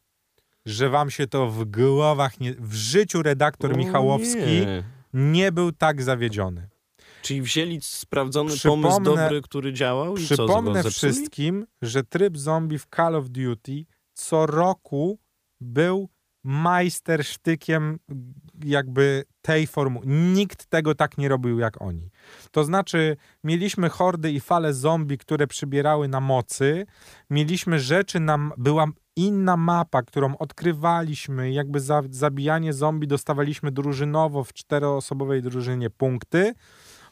że 0.66 0.90
wam 0.90 1.12
się 1.12 1.28
to 1.28 1.48
w 1.48 1.66
głowach 1.66 2.40
nie... 2.40 2.54
W 2.54 2.74
życiu 2.74 3.22
redaktor 3.22 3.74
O 3.74 3.78
Michałowski 3.78 4.40
nie. 4.40 4.84
nie. 5.14 5.52
był 5.52 5.72
tak 5.72 6.04
zawiedziony. 6.04 6.70
Czyli 7.24 7.42
wzięli 7.42 7.80
sprawdzony 7.82 8.50
Przypomnę- 8.52 8.90
pomysł 8.90 9.02
dobry, 9.16 9.42
który 9.42 9.74
działał 9.74 10.18
i 10.18 10.28
co, 10.28 10.34
Przypomnę 10.34 10.84
zepsuli? 10.84 11.14
wszystkim, 11.14 11.66
że 11.82 12.04
tryb 12.04 12.38
zombie 12.38 12.78
w 12.80 12.88
Call 12.96 13.16
of 13.16 13.30
Duty 13.30 13.86
co 14.14 14.46
roku 14.46 15.20
był 15.62 16.10
majstersztykiem 16.44 18.00
jakby 18.66 19.24
tej 19.42 19.68
formuły. 19.68 20.06
Nikt 20.08 20.66
tego 20.66 20.96
tak 20.96 21.18
nie 21.18 21.30
robił 21.30 21.60
jak 21.60 21.82
oni. 21.82 22.10
To 22.52 22.64
znaczy, 22.64 23.18
mieliśmy 23.44 23.90
hordy 23.90 24.32
i 24.32 24.40
fale 24.40 24.74
zombie, 24.74 25.18
które 25.18 25.48
przybierały 25.48 26.08
na 26.08 26.20
mocy. 26.20 26.86
Mieliśmy 27.30 27.80
rzeczy, 27.80 28.20
nam 28.20 28.54
była 28.58 28.86
inna 29.16 29.58
mapa, 29.58 30.02
którą 30.02 30.38
odkrywaliśmy. 30.38 31.52
Jakby 31.52 31.80
za 31.80 32.02
zabijanie 32.10 32.74
zombie 32.74 33.08
dostawaliśmy 33.08 33.72
drużynowo 33.72 34.44
w 34.44 34.54
czteroosobowej 34.54 35.42
drużynie 35.42 35.90
punkty 35.90 36.54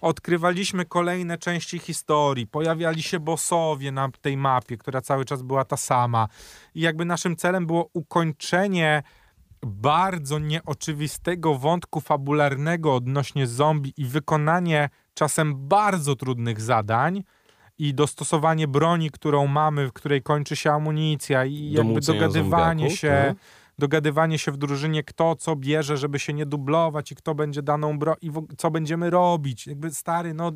odkrywaliśmy 0.01 0.85
kolejne 0.85 1.37
części 1.37 1.79
historii, 1.79 2.47
pojawiali 2.47 3.03
się 3.03 3.19
bossowie 3.19 3.91
na 3.91 4.09
tej 4.21 4.37
mapie, 4.37 4.77
która 4.77 5.01
cały 5.01 5.25
czas 5.25 5.41
była 5.41 5.65
ta 5.65 5.77
sama. 5.77 6.27
I 6.75 6.81
jakby 6.81 7.05
naszym 7.05 7.35
celem 7.35 7.65
było 7.65 7.89
ukończenie 7.93 9.03
bardzo 9.65 10.39
nieoczywistego 10.39 11.55
wątku 11.55 12.01
fabularnego 12.01 12.95
odnośnie 12.95 13.47
zombie 13.47 13.93
i 13.97 14.05
wykonanie 14.05 14.89
czasem 15.13 15.67
bardzo 15.67 16.15
trudnych 16.15 16.61
zadań 16.61 17.23
i 17.77 17.93
dostosowanie 17.93 18.67
broni, 18.67 19.11
którą 19.11 19.47
mamy, 19.47 19.87
w 19.87 19.93
której 19.93 20.21
kończy 20.21 20.55
się 20.55 20.71
amunicja 20.71 21.45
i 21.45 21.71
Do 21.71 21.83
jakby 21.83 22.01
dogadywanie 22.01 22.79
zombiaków, 22.79 22.99
się 22.99 23.23
tak? 23.27 23.60
Dogadywanie 23.81 24.37
się 24.39 24.51
w 24.51 24.57
drużynie, 24.57 25.03
kto 25.03 25.35
co 25.35 25.55
bierze, 25.55 25.97
żeby 25.97 26.19
się 26.19 26.33
nie 26.33 26.45
dublować 26.45 27.11
i 27.11 27.15
kto 27.15 27.35
będzie 27.35 27.61
daną 27.61 27.99
bro 27.99 28.15
i 28.21 28.31
co 28.57 28.71
będziemy 28.71 29.09
robić. 29.09 29.67
Jakby 29.67 29.91
stary, 29.91 30.33
no 30.33 30.51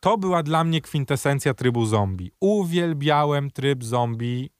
To 0.00 0.18
była 0.18 0.42
dla 0.42 0.64
mnie 0.64 0.80
kwintesencja 0.80 1.54
trybu 1.54 1.86
zombie. 1.86 2.30
Uwielbiałem 2.40 3.50
tryb 3.50 3.84
zombie 3.84 4.50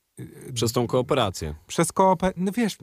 Przez 0.55 0.73
tą 0.73 0.87
kooperację. 0.87 1.55
przez 1.67 1.93
kooper... 1.93 2.33
No 2.37 2.53
wiesz, 2.53 2.77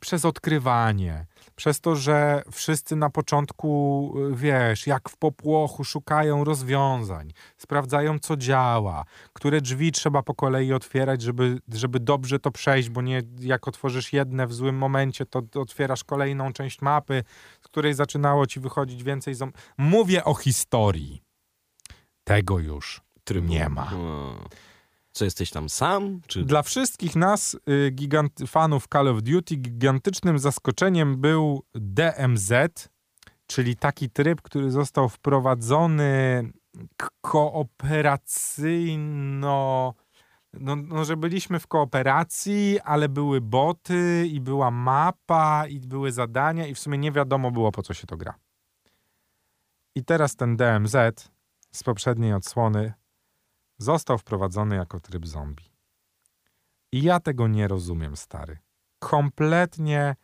przez 0.00 0.24
odkrywanie, 0.24 1.26
przez 1.56 1.80
to, 1.80 1.96
że 1.96 2.42
wszyscy 2.52 2.96
na 2.96 3.10
początku, 3.10 4.12
y, 4.32 4.36
wiesz, 4.36 4.86
jak 4.86 5.08
w 5.08 5.16
popłochu 5.16 5.84
szukają 5.84 6.44
rozwiązań, 6.44 7.32
sprawdzają, 7.56 8.18
co 8.18 8.36
działa, 8.36 9.04
które 9.32 9.60
drzwi 9.60 9.92
trzeba 9.92 10.22
po 10.22 10.34
kolei 10.34 10.72
otwierać, 10.72 11.22
żeby, 11.22 11.58
żeby 11.72 12.00
dobrze 12.00 12.38
to 12.38 12.50
przejść, 12.50 12.88
bo 12.88 13.02
nie 13.02 13.22
jak 13.40 13.68
otworzysz 13.68 14.12
jedne 14.12 14.46
w 14.46 14.54
złym 14.54 14.78
momencie, 14.78 15.26
to 15.26 15.42
otwierasz 15.54 16.04
kolejną 16.04 16.52
część 16.52 16.82
mapy, 16.82 17.22
z 17.60 17.68
której 17.68 17.94
zaczynało 17.94 18.46
ci 18.46 18.60
wychodzić 18.60 19.02
więcej 19.02 19.34
zom... 19.34 19.52
Mówię 19.78 20.24
o 20.24 20.34
historii. 20.34 21.22
Tego 22.24 22.58
już 22.58 23.00
Trybu. 23.24 23.48
nie 23.48 23.68
ma. 23.68 23.90
No. 23.92 24.34
Co, 25.16 25.24
jesteś 25.24 25.50
tam 25.50 25.68
sam? 25.68 26.20
Czy... 26.26 26.44
Dla 26.44 26.62
wszystkich 26.62 27.16
nas, 27.16 27.56
y, 27.68 27.90
gigant, 27.90 28.32
fanów 28.46 28.86
Call 28.92 29.08
of 29.08 29.22
Duty, 29.22 29.56
gigantycznym 29.56 30.38
zaskoczeniem 30.38 31.20
był 31.20 31.62
DMZ, 31.74 32.52
czyli 33.46 33.76
taki 33.76 34.10
tryb, 34.10 34.42
który 34.42 34.70
został 34.70 35.08
wprowadzony 35.08 36.44
kooperacyjno. 37.20 39.94
No, 40.52 40.76
no, 40.76 41.04
że 41.04 41.16
byliśmy 41.16 41.60
w 41.60 41.66
kooperacji, 41.66 42.80
ale 42.84 43.08
były 43.08 43.40
boty 43.40 44.26
i 44.30 44.40
była 44.40 44.70
mapa 44.70 45.66
i 45.66 45.80
były 45.80 46.12
zadania 46.12 46.66
i 46.66 46.74
w 46.74 46.78
sumie 46.78 46.98
nie 46.98 47.12
wiadomo 47.12 47.50
było 47.50 47.72
po 47.72 47.82
co 47.82 47.94
się 47.94 48.06
to 48.06 48.16
gra. 48.16 48.34
I 49.94 50.04
teraz 50.04 50.36
ten 50.36 50.56
DMZ 50.56 50.96
z 51.72 51.82
poprzedniej 51.82 52.32
odsłony 52.32 52.92
został 53.78 54.18
wprowadzony 54.18 54.76
jako 54.76 55.00
tryb 55.00 55.26
zombie. 55.26 55.64
I 56.92 57.02
ja 57.02 57.20
tego 57.20 57.48
nie 57.48 57.68
rozumiem, 57.68 58.16
stary. 58.16 58.58
Kompletnie 58.98 60.16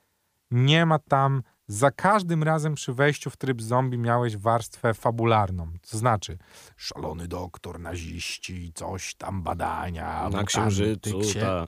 nie 0.50 0.86
ma 0.86 0.98
tam. 0.98 1.42
Za 1.66 1.90
każdym 1.90 2.42
razem 2.42 2.74
przy 2.74 2.92
wejściu 2.92 3.30
w 3.30 3.36
tryb 3.36 3.62
zombie 3.62 3.98
miałeś 3.98 4.36
warstwę 4.36 4.94
fabularną. 4.94 5.72
To 5.90 5.98
znaczy, 5.98 6.38
szalony 6.76 7.28
doktor, 7.28 7.80
naziści, 7.80 8.72
coś 8.74 9.14
tam, 9.14 9.42
badania. 9.42 10.28
Na 10.28 10.44
księżycu, 10.44 11.18
tyksie. 11.20 11.40
ta. 11.40 11.66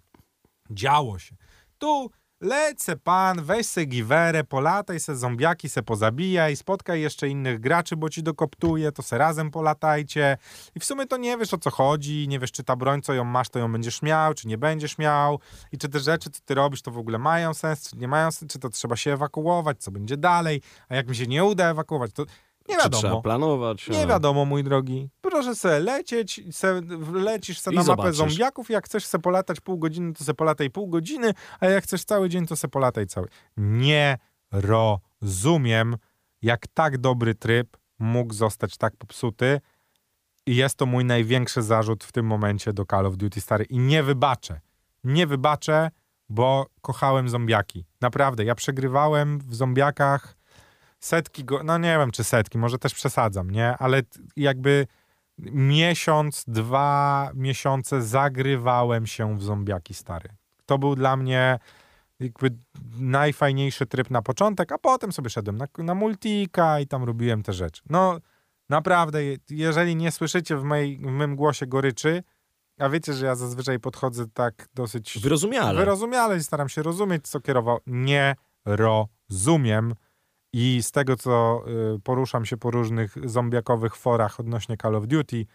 Działo 0.70 1.18
się. 1.18 1.36
Tu 1.78 2.10
lecę 2.40 2.96
pan, 2.96 3.42
weź 3.42 3.66
se 3.66 3.84
giwerę, 3.84 4.44
polataj 4.44 5.00
se 5.00 5.16
zombiaki, 5.16 5.68
se 5.68 5.82
pozabijaj, 5.82 6.56
spotkaj 6.56 7.00
jeszcze 7.00 7.28
innych 7.28 7.60
graczy, 7.60 7.96
bo 7.96 8.10
ci 8.10 8.22
dokoptuje, 8.22 8.92
to 8.92 9.02
se 9.02 9.18
razem 9.18 9.50
polatajcie. 9.50 10.36
I 10.74 10.80
w 10.80 10.84
sumie 10.84 11.06
to 11.06 11.16
nie 11.16 11.38
wiesz 11.38 11.54
o 11.54 11.58
co 11.58 11.70
chodzi, 11.70 12.28
nie 12.28 12.38
wiesz 12.38 12.52
czy 12.52 12.64
ta 12.64 12.76
broń, 12.76 13.02
co 13.02 13.14
ją 13.14 13.24
masz, 13.24 13.48
to 13.48 13.58
ją 13.58 13.72
będziesz 13.72 14.02
miał, 14.02 14.34
czy 14.34 14.48
nie 14.48 14.58
będziesz 14.58 14.98
miał. 14.98 15.40
I 15.72 15.78
czy 15.78 15.88
te 15.88 16.00
rzeczy, 16.00 16.30
co 16.30 16.40
ty 16.44 16.54
robisz, 16.54 16.82
to 16.82 16.90
w 16.90 16.98
ogóle 16.98 17.18
mają 17.18 17.54
sens, 17.54 17.90
czy 17.90 17.96
nie 17.96 18.08
mają 18.08 18.32
sens, 18.32 18.52
czy 18.52 18.58
to 18.58 18.68
trzeba 18.68 18.96
się 18.96 19.12
ewakuować, 19.12 19.78
co 19.78 19.90
będzie 19.90 20.16
dalej. 20.16 20.62
A 20.88 20.94
jak 20.94 21.08
mi 21.08 21.16
się 21.16 21.26
nie 21.26 21.44
uda 21.44 21.70
ewakuować, 21.70 22.12
to 22.12 22.24
nie 22.68 22.74
Czy 22.76 22.80
trzeba 22.90 23.02
wiadomo. 23.02 23.22
planować? 23.22 23.88
Nie 23.88 24.02
a- 24.02 24.06
wiadomo, 24.06 24.44
mój 24.44 24.64
drogi. 24.64 25.10
Proszę 25.20 25.54
se 25.54 25.80
lecieć, 25.80 26.40
se, 26.50 26.80
lecisz 27.12 27.58
se 27.58 27.72
I 27.72 27.74
na 27.74 27.80
mapę 27.82 27.86
zobaczysz. 27.86 28.16
zombiaków, 28.16 28.70
jak 28.70 28.84
chcesz 28.86 29.04
se 29.06 29.18
polatać 29.18 29.60
pół 29.60 29.78
godziny, 29.78 30.12
to 30.12 30.24
se 30.24 30.34
polataj 30.34 30.70
pół 30.70 30.88
godziny, 30.88 31.34
a 31.60 31.66
jak 31.66 31.84
chcesz 31.84 32.04
cały 32.04 32.28
dzień, 32.28 32.46
to 32.46 32.56
se 32.56 32.68
polataj 32.68 33.06
cały. 33.06 33.28
Nie 33.56 34.18
rozumiem, 35.22 35.96
jak 36.42 36.66
tak 36.74 36.98
dobry 36.98 37.34
tryb 37.34 37.76
mógł 37.98 38.34
zostać 38.34 38.76
tak 38.76 38.96
popsuty 38.96 39.60
i 40.46 40.56
jest 40.56 40.76
to 40.76 40.86
mój 40.86 41.04
największy 41.04 41.62
zarzut 41.62 42.04
w 42.04 42.12
tym 42.12 42.26
momencie 42.26 42.72
do 42.72 42.84
Call 42.90 43.06
of 43.06 43.16
Duty 43.16 43.40
stary 43.40 43.64
i 43.64 43.78
nie 43.78 44.02
wybaczę. 44.02 44.60
Nie 45.04 45.26
wybaczę, 45.26 45.90
bo 46.28 46.66
kochałem 46.80 47.28
zombiaki. 47.28 47.84
Naprawdę, 48.00 48.44
ja 48.44 48.54
przegrywałem 48.54 49.38
w 49.38 49.54
zombiakach 49.54 50.36
setki, 51.04 51.44
go, 51.44 51.62
no 51.64 51.78
nie 51.78 51.98
wiem 51.98 52.10
czy 52.10 52.24
setki, 52.24 52.58
może 52.58 52.78
też 52.78 52.94
przesadzam, 52.94 53.50
nie? 53.50 53.76
Ale 53.78 54.02
jakby 54.36 54.86
miesiąc, 55.52 56.44
dwa 56.48 57.30
miesiące 57.34 58.02
zagrywałem 58.02 59.06
się 59.06 59.38
w 59.38 59.42
zombiaki 59.42 59.94
stary. 59.94 60.28
To 60.66 60.78
był 60.78 60.94
dla 60.94 61.16
mnie 61.16 61.58
jakby 62.20 62.50
najfajniejszy 62.98 63.86
tryb 63.86 64.10
na 64.10 64.22
początek, 64.22 64.72
a 64.72 64.78
potem 64.78 65.12
sobie 65.12 65.30
szedłem 65.30 65.56
na, 65.56 65.66
na 65.78 65.94
multika 65.94 66.80
i 66.80 66.86
tam 66.86 67.04
robiłem 67.04 67.42
te 67.42 67.52
rzeczy. 67.52 67.82
No 67.90 68.18
naprawdę, 68.68 69.24
je- 69.24 69.36
jeżeli 69.50 69.96
nie 69.96 70.10
słyszycie 70.12 70.56
w, 70.56 70.64
mej, 70.64 70.98
w 70.98 71.06
mym 71.06 71.36
głosie 71.36 71.66
goryczy, 71.66 72.22
a 72.78 72.88
wiecie, 72.88 73.12
że 73.12 73.26
ja 73.26 73.34
zazwyczaj 73.34 73.78
podchodzę 73.80 74.24
tak 74.34 74.68
dosyć 74.74 75.18
Wyrozumiale. 75.22 75.78
wyrozumiale 75.78 76.36
i 76.36 76.42
staram 76.42 76.68
się 76.68 76.82
rozumieć, 76.82 77.28
co 77.28 77.40
kierował. 77.40 77.78
Nie 77.86 78.36
rozumiem. 78.64 79.94
I 80.56 80.82
z 80.82 80.90
tego, 80.90 81.16
co 81.16 81.64
y, 81.96 82.00
poruszam 82.00 82.44
się 82.46 82.56
po 82.56 82.70
różnych 82.70 83.14
zombiakowych 83.30 83.96
forach 83.96 84.40
odnośnie 84.40 84.76
Call 84.82 84.94
of 84.96 85.06
Duty, 85.06 85.46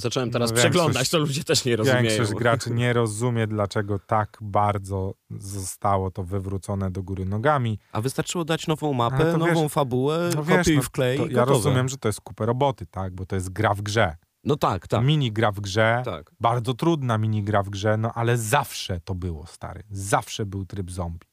Zacząłem 0.00 0.30
teraz 0.30 0.50
No, 0.50 0.56
większość- 0.56 0.70
przeglądać, 0.74 1.08
to 1.10 1.18
ludzie 1.18 1.44
też 1.44 1.64
nie 1.64 1.76
rozumieją. 1.76 2.02
większość 2.02 2.34
graczy 2.34 2.70
nie 2.80 2.92
rozumie, 2.92 3.46
dlaczego 3.46 3.98
tak 3.98 4.38
bardzo 4.40 5.14
zostało 5.30 6.10
to 6.10 6.24
wywrócone 6.24 6.90
do 6.90 7.02
góry 7.02 7.24
nogami. 7.24 7.78
A 7.92 8.00
wystarczyło 8.00 8.44
dać 8.44 8.66
nową 8.66 8.92
mapę, 8.92 9.32
to 9.32 9.38
nową 9.38 9.62
wiesz- 9.62 9.72
fabułę, 9.72 10.30
No 10.36 10.44
wiesz, 10.44 10.58
kopiuj 10.58 10.76
no, 10.76 10.82
w 10.82 10.90
klej 10.90 11.18
to 11.18 11.26
i 11.26 11.32
ja 11.34 11.44
rozumiem, 11.44 11.88
że 11.88 11.96
to 11.96 12.08
jest 12.08 12.20
kupę 12.20 12.46
roboty, 12.46 12.86
tak? 12.86 13.14
Bo 13.14 13.26
to 13.26 13.34
jest 13.36 13.50
gra 13.50 13.74
w 13.74 13.82
grze. 13.82 14.16
No 14.44 14.56
tak, 14.56 14.88
tak. 14.88 15.04
Mini 15.04 15.32
gra 15.32 15.52
w 15.52 15.60
grze, 15.60 16.02
tak. 16.04 16.30
bardzo 16.40 16.74
trudna 16.74 17.18
mini 17.18 17.42
gra 17.42 17.62
w 17.62 17.70
grze, 17.70 17.96
no 17.96 18.12
ale 18.14 18.36
zawsze 18.36 19.00
to 19.00 19.14
było, 19.14 19.46
stary. 19.46 19.82
Zawsze 19.90 20.46
był 20.46 20.64
tryb 20.66 20.90
zombie. 20.90 21.26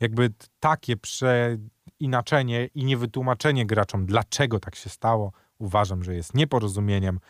Jakby 0.00 0.30
takie 0.60 0.96
przeinaczenie 1.98 2.66
i 2.74 2.84
niewytłumaczenie 2.84 3.66
graczom, 3.66 4.06
dlaczego 4.06 4.60
tak 4.60 4.74
się 4.74 4.90
stało, 4.90 5.32
uważam, 5.58 6.04
że 6.04 6.14
jest 6.14 6.34
nieporozumieniem, 6.34 7.20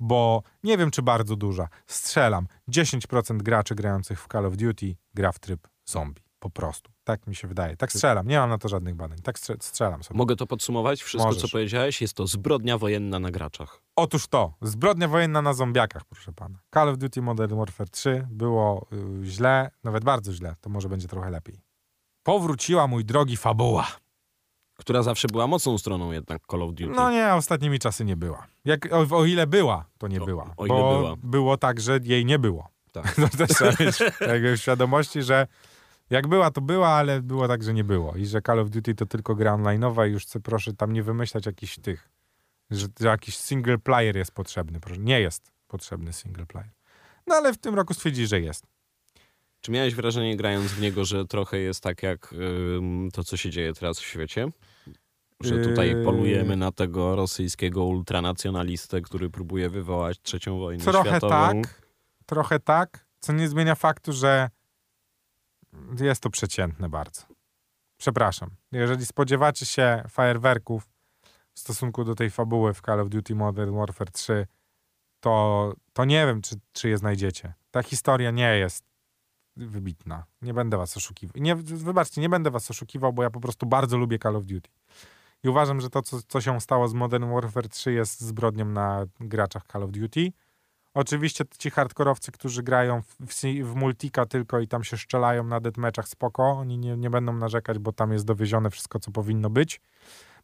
bo 0.00 0.42
nie 0.62 0.78
wiem, 0.78 0.90
czy 0.90 1.02
bardzo 1.02 1.36
duża. 1.36 1.68
Strzelam. 1.86 2.46
10% 2.68 3.36
graczy 3.42 3.74
grających 3.74 4.22
w 4.22 4.28
Call 4.28 4.46
of 4.46 4.56
Duty 4.56 4.96
gra 5.14 5.32
w 5.32 5.38
tryb 5.38 5.68
zombie. 5.84 6.22
Po 6.38 6.50
prostu. 6.50 6.92
Tak 7.04 7.26
mi 7.26 7.34
się 7.34 7.48
wydaje. 7.48 7.76
Tak 7.76 7.92
strzelam. 7.92 8.28
Nie 8.28 8.38
mam 8.38 8.50
na 8.50 8.58
to 8.58 8.68
żadnych 8.68 8.94
badań. 8.94 9.18
Tak 9.18 9.38
strze- 9.38 9.56
strzelam 9.60 10.02
sobie. 10.02 10.18
Mogę 10.18 10.36
to 10.36 10.46
podsumować? 10.46 11.02
Wszystko, 11.02 11.28
Możesz. 11.28 11.42
co 11.42 11.48
powiedziałeś, 11.48 12.00
jest 12.02 12.14
to 12.14 12.26
zbrodnia 12.26 12.78
wojenna 12.78 13.18
na 13.18 13.30
graczach. 13.30 13.82
Otóż 13.96 14.26
to, 14.28 14.54
zbrodnia 14.62 15.08
wojenna 15.08 15.42
na 15.42 15.52
zombiakach, 15.54 16.04
proszę 16.04 16.32
pana. 16.32 16.58
Call 16.74 16.88
of 16.88 16.98
Duty 16.98 17.22
Modern 17.22 17.56
Warfare 17.56 17.90
3 17.90 18.26
było 18.30 18.86
y, 19.22 19.24
źle, 19.26 19.70
nawet 19.84 20.04
bardzo 20.04 20.32
źle, 20.32 20.54
to 20.60 20.70
może 20.70 20.88
będzie 20.88 21.08
trochę 21.08 21.30
lepiej. 21.30 21.60
Powróciła, 22.22 22.86
mój 22.86 23.04
drogi, 23.04 23.36
fabuła. 23.36 23.86
Która 24.76 25.02
zawsze 25.02 25.28
była 25.28 25.46
mocną 25.46 25.78
stroną 25.78 26.12
jednak 26.12 26.42
Call 26.50 26.62
of 26.62 26.70
Duty. 26.74 26.92
No 26.96 27.10
nie, 27.10 27.34
ostatnimi 27.34 27.78
czasy 27.78 28.04
nie 28.04 28.16
była. 28.16 28.46
Jak, 28.64 28.92
o, 28.92 29.16
o 29.18 29.24
ile 29.24 29.46
była, 29.46 29.84
to 29.98 30.08
nie 30.08 30.22
O- 30.22 30.24
była. 30.24 30.54
o 30.56 30.66
ile 30.66 30.74
bo 30.76 30.98
była. 30.98 31.16
było 31.22 31.56
tak, 31.56 31.80
że 31.80 31.98
jej 32.02 32.24
nie 32.24 32.38
było. 32.38 32.68
Tak. 32.92 33.14
To 33.20 33.28
też 33.28 33.48
trzeba 33.48 33.70
mieć 33.80 33.96
w 34.58 34.60
świadomości, 34.60 35.22
że 35.22 35.46
jak 36.10 36.26
była, 36.26 36.50
to 36.50 36.60
była, 36.60 36.88
ale 36.88 37.22
było 37.22 37.48
tak, 37.48 37.62
że 37.62 37.74
nie 37.74 37.84
było. 37.84 38.14
I 38.14 38.26
że 38.26 38.42
Call 38.42 38.60
of 38.60 38.70
Duty 38.70 38.94
to 38.94 39.06
tylko 39.06 39.34
gra 39.34 39.52
online'owa 39.56 40.08
i 40.08 40.12
już 40.12 40.22
chcę, 40.22 40.40
proszę 40.40 40.72
tam 40.72 40.92
nie 40.92 41.02
wymyślać 41.02 41.46
jakichś 41.46 41.78
tych, 41.78 42.08
że, 42.70 42.86
że 43.00 43.08
jakiś 43.08 43.36
single 43.36 43.78
player 43.78 44.16
jest 44.16 44.32
potrzebny. 44.32 44.80
Proszę. 44.80 45.00
Nie 45.00 45.20
jest 45.20 45.50
potrzebny 45.68 46.12
single 46.12 46.46
player. 46.46 46.70
No 47.26 47.34
ale 47.34 47.52
w 47.52 47.58
tym 47.58 47.74
roku 47.74 47.94
stwierdzi, 47.94 48.26
że 48.26 48.40
jest. 48.40 48.66
Czy 49.66 49.72
miałeś 49.72 49.94
wrażenie, 49.94 50.36
grając 50.36 50.72
w 50.72 50.80
niego, 50.80 51.04
że 51.04 51.24
trochę 51.24 51.58
jest 51.58 51.82
tak 51.82 52.02
jak 52.02 52.34
to, 53.12 53.24
co 53.24 53.36
się 53.36 53.50
dzieje 53.50 53.72
teraz 53.72 54.00
w 54.00 54.04
świecie? 54.04 54.48
Że 55.40 55.58
tutaj 55.58 55.88
Yy. 55.88 56.04
polujemy 56.04 56.56
na 56.56 56.72
tego 56.72 57.16
rosyjskiego 57.16 57.84
ultranacjonalistę, 57.84 59.00
który 59.00 59.30
próbuje 59.30 59.70
wywołać 59.70 60.20
trzecią 60.22 60.58
wojnę 60.58 60.84
Trochę 60.84 61.08
światową. 61.10 61.62
tak, 61.62 61.82
trochę 62.26 62.60
tak, 62.60 63.06
co 63.20 63.32
nie 63.32 63.48
zmienia 63.48 63.74
faktu, 63.74 64.12
że 64.12 64.50
jest 66.00 66.22
to 66.22 66.30
przeciętne 66.30 66.88
bardzo. 66.88 67.22
Przepraszam. 67.96 68.50
Jeżeli 68.72 69.06
spodziewacie 69.06 69.66
się 69.66 70.02
fajerwerków 70.08 70.88
w 71.54 71.60
stosunku 71.60 72.04
do 72.04 72.14
tej 72.14 72.30
fabuły 72.30 72.74
w 72.74 72.80
Call 72.80 73.00
of 73.00 73.08
Duty 73.08 73.34
Modern 73.34 73.76
Warfare 73.76 74.10
3, 74.10 74.46
to, 75.20 75.74
to 75.92 76.04
nie 76.04 76.26
wiem, 76.26 76.42
czy, 76.42 76.56
czy 76.72 76.88
je 76.88 76.98
znajdziecie. 76.98 77.54
Ta 77.70 77.82
historia 77.82 78.30
nie 78.30 78.56
jest 78.58 78.85
wybitna. 79.56 80.24
Nie 80.42 80.54
będę 80.54 80.76
was 80.76 80.96
oszukiwał. 80.96 81.42
Nie, 81.42 81.56
wybaczcie, 81.56 82.20
nie 82.20 82.28
będę 82.28 82.50
was 82.50 82.70
oszukiwał, 82.70 83.12
bo 83.12 83.22
ja 83.22 83.30
po 83.30 83.40
prostu 83.40 83.66
bardzo 83.66 83.98
lubię 83.98 84.18
Call 84.18 84.36
of 84.36 84.44
Duty. 84.44 84.70
I 85.44 85.48
uważam, 85.48 85.80
że 85.80 85.90
to, 85.90 86.02
co, 86.02 86.18
co 86.28 86.40
się 86.40 86.60
stało 86.60 86.88
z 86.88 86.94
Modern 86.94 87.30
Warfare 87.30 87.68
3 87.68 87.92
jest 87.92 88.20
zbrodnią 88.20 88.64
na 88.64 89.06
graczach 89.20 89.62
Call 89.72 89.82
of 89.82 89.90
Duty. 89.90 90.32
Oczywiście 90.94 91.44
ci 91.58 91.70
hardkorowcy, 91.70 92.32
którzy 92.32 92.62
grają 92.62 93.02
w, 93.02 93.34
w, 93.64 93.74
multika 93.74 94.26
tylko 94.26 94.60
i 94.60 94.68
tam 94.68 94.84
się 94.84 94.96
szczelają 94.96 95.44
na 95.44 95.60
deathmatchach, 95.60 96.08
spoko. 96.08 96.50
Oni 96.50 96.78
nie, 96.78 96.96
nie 96.96 97.10
będą 97.10 97.32
narzekać, 97.32 97.78
bo 97.78 97.92
tam 97.92 98.12
jest 98.12 98.24
dowiezione 98.24 98.70
wszystko, 98.70 99.00
co 99.00 99.10
powinno 99.10 99.50
być. 99.50 99.80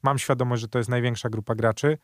Mam 0.02 0.18
świadomość, 0.18 0.62
że 0.62 0.68
to 0.68 0.78
jest 0.78 0.90
największa 0.90 1.28
grupa 1.28 1.54
graczy. 1.54 1.98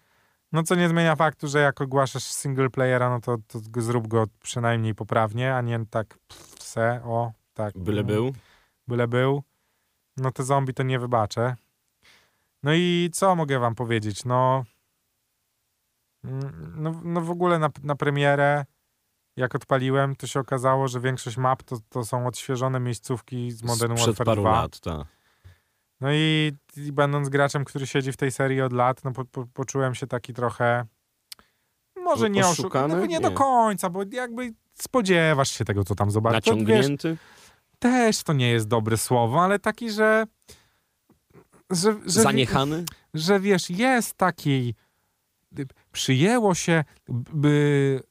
No 0.52 0.62
co 0.62 0.74
nie 0.74 0.88
zmienia 0.88 1.16
faktu, 1.16 1.48
że 1.48 1.58
jak 1.58 1.80
ogłaszasz 1.80 2.22
single 2.22 2.70
playera, 2.70 3.10
no 3.10 3.20
to, 3.20 3.36
to 3.48 3.82
zrób 3.82 4.08
go 4.08 4.24
przynajmniej 4.42 4.94
poprawnie, 4.94 5.54
a 5.54 5.60
nie 5.60 5.86
tak 5.90 6.18
pff, 6.28 6.62
se, 6.62 7.00
o, 7.04 7.32
tak. 7.54 7.78
Byle 7.78 8.02
no, 8.02 8.08
był. 8.08 8.32
Byle 8.88 9.08
był. 9.08 9.42
No 10.16 10.30
te 10.30 10.42
zombie 10.44 10.74
to 10.74 10.82
nie 10.82 10.98
wybaczę. 10.98 11.56
No 12.62 12.74
i 12.74 13.10
co 13.12 13.36
mogę 13.36 13.58
wam 13.58 13.74
powiedzieć? 13.74 14.24
No, 14.24 14.64
mm, 16.24 16.72
no, 16.76 17.00
no 17.04 17.20
w 17.20 17.30
ogóle 17.30 17.58
na, 17.58 17.70
na 17.82 17.94
premierę, 17.94 18.64
jak 19.36 19.54
odpaliłem, 19.54 20.16
to 20.16 20.26
się 20.26 20.40
okazało, 20.40 20.88
że 20.88 21.00
większość 21.00 21.36
map 21.36 21.62
to, 21.62 21.76
to 21.88 22.04
są 22.04 22.26
odświeżone 22.26 22.80
miejscówki 22.80 23.50
z 23.50 23.62
Modern 23.62 23.96
Sprzed 23.96 24.06
Warfare 24.06 24.26
paru 24.26 24.42
2. 24.42 24.50
lat, 24.50 24.80
tak. 24.80 25.17
No 26.00 26.08
i, 26.12 26.52
i 26.76 26.92
będąc 26.92 27.28
graczem, 27.28 27.64
który 27.64 27.86
siedzi 27.86 28.12
w 28.12 28.16
tej 28.16 28.30
serii 28.30 28.60
od 28.60 28.72
lat, 28.72 29.04
no 29.04 29.12
po, 29.12 29.24
po, 29.24 29.46
poczułem 29.46 29.94
się 29.94 30.06
taki 30.06 30.34
trochę 30.34 30.86
może 31.96 32.30
nie 32.30 32.46
oszukany, 32.46 32.96
no, 32.96 33.06
nie, 33.06 33.20
do 33.20 33.28
Nie. 33.28 33.34
końca, 33.34 33.90
bo 33.90 34.02
jakby 34.12 34.52
spodziewasz 34.74 35.50
się 35.50 35.64
tego, 35.64 35.84
co 35.84 35.94
tam 35.94 36.10
zobaczysz. 36.10 36.44
To, 36.44 36.56
wiesz, 36.56 36.66
Naciągnięty. 36.66 37.16
też 37.78 38.22
to 38.22 38.32
nie 38.32 38.50
jest 38.50 38.68
dobre 38.68 38.96
słowo, 38.96 39.42
ale 39.44 39.58
taki, 39.58 39.90
że 39.90 40.24
że, 41.70 41.92
że, 42.06 42.22
Zaniechany. 42.22 42.84
że 43.14 43.40
wiesz, 43.40 43.70
jest 43.70 44.14
taki 44.14 44.74
przyjęło 45.92 46.54
się, 46.54 46.84
by 47.08 48.02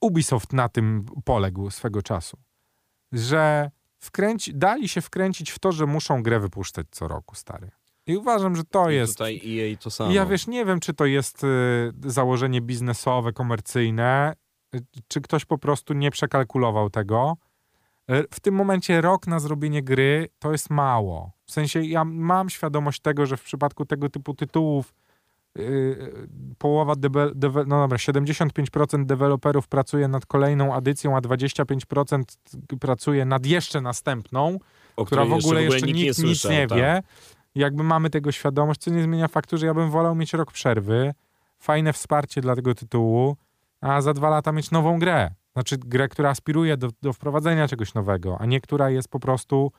Ubisoft 0.00 0.52
na 0.52 0.68
tym 0.68 1.06
poległ 1.24 1.70
swego 1.70 2.02
czasu, 2.02 2.38
że 3.12 3.70
wkręci, 4.06 4.54
dali 4.54 4.88
się 4.88 5.00
wkręcić 5.00 5.50
w 5.50 5.58
to, 5.58 5.72
że 5.72 5.86
muszą 5.86 6.22
grę 6.22 6.40
wypuszczać 6.40 6.86
co 6.90 7.08
roku, 7.08 7.34
stary. 7.34 7.70
I 8.06 8.16
uważam, 8.16 8.56
że 8.56 8.64
to 8.64 8.90
I 8.90 8.94
jest 8.94 9.12
Tutaj 9.12 9.40
EA 9.46 9.76
to 9.76 9.90
samo. 9.90 10.12
ja 10.12 10.26
wiesz, 10.26 10.46
nie 10.46 10.64
wiem, 10.64 10.80
czy 10.80 10.94
to 10.94 11.06
jest 11.06 11.44
y, 11.44 11.48
założenie 12.04 12.60
biznesowe, 12.60 13.32
komercyjne, 13.32 14.32
y, 14.74 14.80
czy 15.08 15.20
ktoś 15.20 15.44
po 15.44 15.58
prostu 15.58 15.94
nie 15.94 16.10
przekalkulował 16.10 16.90
tego. 16.90 17.36
Y, 18.10 18.24
W 18.30 18.40
tym 18.40 18.54
momencie 18.54 19.00
rok 19.00 19.26
na 19.26 19.38
zrobienie 19.38 19.82
gry 19.82 20.28
to 20.38 20.52
jest 20.52 20.70
mało. 20.70 21.32
W 21.46 21.52
sensie 21.52 21.82
ja 21.82 22.04
mam 22.04 22.50
świadomość 22.50 23.00
tego, 23.00 23.26
że 23.26 23.36
w 23.36 23.42
przypadku 23.42 23.84
tego 23.86 24.08
typu 24.08 24.34
tytułów 24.34 24.94
y, 25.58 26.28
połowa, 26.58 26.96
debe, 26.96 27.30
deve, 27.34 27.64
no 27.66 27.80
dobra, 27.80 27.98
75% 27.98 29.06
deweloperów 29.06 29.68
pracuje 29.68 30.08
nad 30.08 30.26
kolejną 30.26 30.76
edycją, 30.76 31.16
a 31.16 31.20
25% 31.20 32.22
pracuje 32.80 33.24
nad 33.24 33.46
jeszcze 33.46 33.80
następną 33.80 34.58
o 34.96 35.04
która 35.04 35.24
w 35.24 35.26
której 35.26 35.44
ogóle 35.44 35.62
jeszcze 35.62 35.86
nikt 35.86 35.98
nikt, 35.98 36.18
nie 36.18 36.28
nic 36.28 36.40
słyszał, 36.40 36.52
nie 36.52 36.66
tak. 36.66 36.78
wie. 36.78 37.02
Jakby 37.54 37.82
mamy 37.82 38.10
tego 38.10 38.32
świadomość, 38.32 38.80
co 38.80 38.90
nie 38.90 39.02
zmienia 39.02 39.28
faktu, 39.28 39.58
że 39.58 39.66
ja 39.66 39.74
bym 39.74 39.90
wolał 39.90 40.14
mieć 40.14 40.32
rok 40.32 40.52
przerwy, 40.52 41.14
fajne 41.58 41.92
wsparcie 41.92 42.40
dla 42.40 42.56
tego 42.56 42.74
tytułu, 42.74 43.36
a 43.80 44.00
za 44.00 44.14
dwa 44.14 44.30
lata 44.30 44.52
mieć 44.52 44.70
nową 44.70 44.98
grę. 44.98 45.30
Znaczy 45.52 45.76
grę, 45.78 46.08
która 46.08 46.30
aspiruje 46.30 46.76
do, 46.76 46.88
do 47.02 47.12
wprowadzenia 47.12 47.68
czegoś 47.68 47.94
nowego, 47.94 48.36
a 48.40 48.46
nie 48.46 48.60
która 48.60 48.90
jest 48.90 49.08
po 49.08 49.20
prostu 49.20 49.72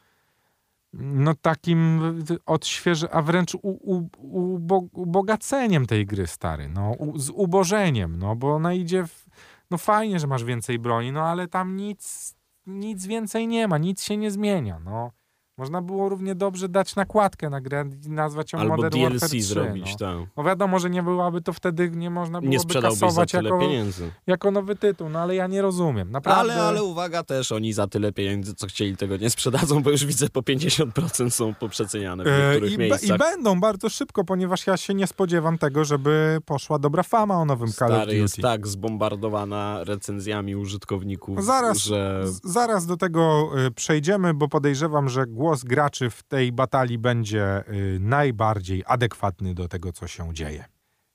no 0.93 1.33
takim 1.33 2.01
odświeży, 2.45 3.11
a 3.11 3.21
wręcz 3.21 3.55
u, 3.55 3.59
u, 3.61 4.09
ubo, 4.17 4.83
ubogaceniem 4.91 5.85
tej 5.85 6.05
gry, 6.05 6.27
stary, 6.27 6.69
no, 6.69 6.91
u, 6.91 7.19
z 7.19 7.29
ubożeniem, 7.29 8.19
no, 8.19 8.35
bo 8.35 8.55
ona 8.55 8.73
idzie 8.73 9.07
w, 9.07 9.25
no 9.71 9.77
fajnie, 9.77 10.19
że 10.19 10.27
masz 10.27 10.43
więcej 10.43 10.79
broni, 10.79 11.11
no 11.11 11.21
ale 11.21 11.47
tam 11.47 11.75
nic, 11.75 12.35
nic 12.65 13.05
więcej 13.05 13.47
nie 13.47 13.67
ma, 13.67 13.77
nic 13.77 14.03
się 14.03 14.17
nie 14.17 14.31
zmienia, 14.31 14.79
no. 14.79 15.11
Można 15.57 15.81
było 15.81 16.09
równie 16.09 16.35
dobrze 16.35 16.69
dać 16.69 16.95
nakładkę 16.95 17.49
na 17.49 17.61
grę 17.61 17.85
i 18.05 18.09
nazwać 18.09 18.53
ją 18.53 18.59
Albo 18.59 18.75
Modern 18.75 18.95
DLC 18.95 19.11
Warfare 19.11 19.29
3, 19.29 19.41
zrobić, 19.43 19.91
no. 19.91 19.97
tak. 19.97 20.29
no 20.37 20.43
wiadomo, 20.43 20.79
że 20.79 20.89
nie 20.89 21.03
byłaby 21.03 21.41
to 21.41 21.53
wtedy, 21.53 21.89
nie 21.91 22.09
można 22.09 22.39
Nie 22.39 22.49
byłoby 22.49 22.73
za 22.73 22.81
kasować 22.81 23.31
tyle 23.31 23.43
jako, 23.43 23.59
pieniędzy. 23.59 24.11
jako 24.27 24.51
nowy 24.51 24.75
tytuł, 24.75 25.09
no 25.09 25.19
ale 25.19 25.35
ja 25.35 25.47
nie 25.47 25.61
rozumiem, 25.61 26.11
naprawdę. 26.11 26.53
Ale, 26.53 26.63
ale 26.63 26.83
uwaga 26.83 27.23
też, 27.23 27.51
oni 27.51 27.73
za 27.73 27.87
tyle 27.87 28.11
pieniędzy, 28.11 28.55
co 28.55 28.67
chcieli, 28.67 28.97
tego 28.97 29.17
nie 29.17 29.29
sprzedadzą, 29.29 29.83
bo 29.83 29.89
już 29.89 30.05
widzę 30.05 30.29
po 30.29 30.41
50% 30.41 31.29
są 31.29 31.53
poprzeceniane 31.53 32.23
w 32.23 32.27
E, 32.27 32.49
niektórych 32.51 32.77
be, 32.77 32.83
miejscach. 32.83 33.15
I 33.15 33.19
będą 33.19 33.59
bardzo 33.59 33.89
szybko, 33.89 34.23
ponieważ 34.23 34.67
ja 34.67 34.77
się 34.77 34.93
nie 34.93 35.07
spodziewam 35.07 35.57
tego, 35.57 35.85
żeby 35.85 36.37
poszła 36.45 36.79
dobra 36.79 37.03
fama 37.03 37.35
o 37.35 37.45
nowym 37.45 37.71
Call 37.71 37.87
of 37.87 37.93
Stary 37.95 38.05
Duty. 38.05 38.17
jest 38.17 38.37
tak 38.41 38.67
zbombardowana 38.67 39.83
recenzjami 39.83 40.55
użytkowników, 40.55 41.45
Zaraz, 41.45 41.77
że 41.77 42.23
zaraz 42.43 42.85
do 42.85 42.97
tego 42.97 43.49
y, 43.67 43.71
przejdziemy, 43.71 44.33
bo 44.33 44.47
podejrzewam, 44.47 45.09
że 45.09 45.25
głos 45.27 45.46
graczy 45.55 46.09
w 46.09 46.23
tej 46.23 46.51
batalii 46.51 46.97
będzie 46.97 47.63
y, 47.69 47.97
najbardziej 47.99 48.83
adekwatny 48.87 49.53
do 49.53 49.67
tego, 49.67 49.93
co 49.93 50.07
się 50.07 50.33
dzieje. 50.33 50.65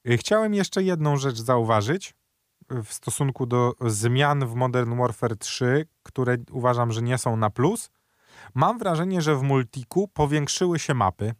Y, 0.09 0.19
Chciałem 0.19 0.55
jeszcze 0.55 0.83
jedną 0.83 1.17
rzecz 1.17 1.41
zauważyć 1.41 2.15
y, 2.73 2.83
w 2.83 2.93
stosunku 2.93 3.47
do 3.47 3.73
zmian 3.81 4.47
w 4.47 4.55
Modern 4.55 4.99
Warfare 4.99 5.37
3, 5.37 5.87
które 6.03 6.37
uważam, 6.51 6.93
że 6.93 7.03
nie 7.03 7.19
są 7.19 7.37
na 7.37 7.51
plus. 7.51 7.91
Mam 8.55 8.79
wrażenie, 8.79 9.23
że 9.23 9.37
w 9.37 9.43
multiku 9.43 10.09
powiększyły 10.09 10.79
się 10.79 10.95
mapy, 10.95 11.35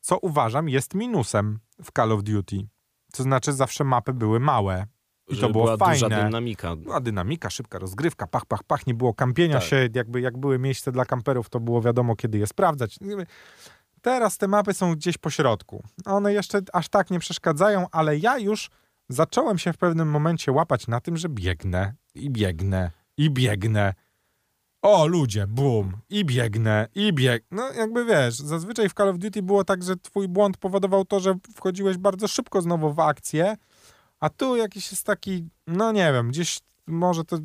co 0.00 0.18
uważam 0.18 0.68
jest 0.68 0.94
minusem 0.94 1.58
w 1.82 1.92
Call 1.92 2.12
of 2.12 2.22
Duty. 2.22 2.68
To 3.12 3.22
znaczy 3.22 3.52
zawsze 3.52 3.84
mapy 3.84 4.12
były 4.12 4.40
małe 4.40 4.86
i 5.28 5.36
to 5.36 5.50
było 5.50 5.64
była 5.64 5.76
fajne. 5.76 6.08
duża 6.08 6.24
dynamika. 6.24 6.76
Była 6.76 7.00
dynamika, 7.00 7.50
szybka 7.50 7.78
rozgrywka, 7.78 8.26
pach, 8.26 8.46
pach, 8.46 8.62
pach, 8.62 8.86
nie 8.86 8.94
było 8.94 9.14
kampienia 9.14 9.58
Tak. 9.58 9.68
się, 9.68 9.88
jakby 9.94 10.20
jak 10.20 10.38
były 10.38 10.58
miejsca 10.58 10.92
dla 10.92 11.04
kamperów, 11.04 11.48
to 11.50 11.60
było 11.60 11.82
wiadomo, 11.82 12.16
kiedy 12.16 12.38
je 12.38 12.46
sprawdzać. 12.46 12.98
Teraz 14.02 14.38
te 14.38 14.48
mapy 14.48 14.74
są 14.74 14.94
gdzieś 14.94 15.18
po 15.18 15.30
środku. 15.30 15.82
One 16.04 16.32
jeszcze 16.32 16.60
aż 16.72 16.88
tak 16.88 17.10
nie 17.10 17.18
przeszkadzają, 17.18 17.86
ale 17.92 18.18
ja 18.18 18.38
już 18.38 18.70
zacząłem 19.08 19.58
się 19.58 19.72
w 19.72 19.76
pewnym 19.78 20.08
momencie 20.10 20.52
łapać 20.52 20.86
na 20.88 21.00
tym, 21.00 21.16
że 21.16 21.28
biegnę 21.28 21.94
i 22.14 22.30
biegnę 22.30 22.90
i 23.16 23.30
biegnę. 23.30 23.94
O, 24.82 25.06
ludzie, 25.06 25.46
bum, 25.46 25.96
i 26.10 26.24
biegnę, 26.24 26.88
i 26.94 27.12
bieg. 27.12 27.44
No, 27.50 27.72
jakby 27.72 28.04
wiesz, 28.04 28.34
zazwyczaj 28.38 28.88
w 28.88 28.92
Call 28.94 29.08
of 29.08 29.18
Duty 29.18 29.42
było 29.42 29.64
tak, 29.64 29.82
że 29.82 29.96
twój 29.96 30.28
błąd 30.28 30.56
powodował 30.56 31.04
to, 31.04 31.20
że 31.20 31.34
wchodziłeś 31.56 31.96
bardzo 31.98 32.28
szybko 32.28 32.62
znowu 32.62 32.92
w 32.94 33.00
akcję, 33.00 33.56
a 34.20 34.30
tu 34.30 34.56
jakiś 34.56 34.90
jest 34.90 35.06
taki, 35.06 35.48
no 35.66 35.92
nie 35.92 36.12
wiem, 36.12 36.28
gdzieś 36.28 36.58
może 36.86 37.24
to 37.24 37.36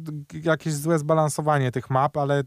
jakieś 0.43 0.73
złe 0.73 0.99
zbalansowanie 0.99 1.71
tych 1.71 1.89
map, 1.89 2.17
ale 2.17 2.43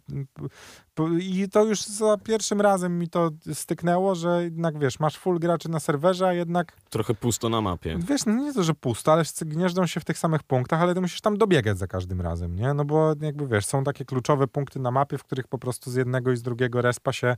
i 1.20 1.48
to 1.48 1.64
już 1.64 1.82
za 1.82 2.18
pierwszym 2.18 2.60
razem 2.60 2.98
mi 2.98 3.08
to 3.08 3.30
styknęło, 3.52 4.14
że 4.14 4.42
jednak 4.44 4.78
wiesz, 4.78 5.00
masz 5.00 5.18
full 5.18 5.38
graczy 5.38 5.68
na 5.68 5.80
serwerze, 5.80 6.26
a 6.28 6.32
jednak 6.32 6.76
Trochę 6.90 7.14
pusto 7.14 7.48
na 7.48 7.60
mapie. 7.60 7.98
wiesz, 8.08 8.26
no 8.26 8.32
nie 8.32 8.54
to, 8.54 8.62
że 8.62 8.74
pusto, 8.74 9.12
ale 9.12 9.22
gnieżdżą 9.40 9.86
się 9.86 10.00
w 10.00 10.04
tych 10.04 10.18
samych 10.18 10.42
punktach, 10.42 10.80
ale 10.80 10.94
ty 10.94 11.00
musisz 11.00 11.20
tam 11.20 11.38
dobiegać 11.38 11.78
za 11.78 11.86
każdym 11.86 12.20
razem, 12.20 12.56
nie? 12.56 12.74
No 12.74 12.84
bo 12.84 13.14
jakby 13.20 13.46
wiesz, 13.48 13.66
są 13.66 13.84
takie 13.84 14.04
kluczowe 14.04 14.46
punkty 14.46 14.80
na 14.80 14.90
mapie, 14.90 15.18
w 15.18 15.24
których 15.24 15.48
po 15.48 15.58
prostu 15.58 15.90
z 15.90 15.94
jednego 15.94 16.32
i 16.32 16.36
z 16.36 16.42
drugiego 16.42 16.82
respa 16.82 17.12
się, 17.12 17.36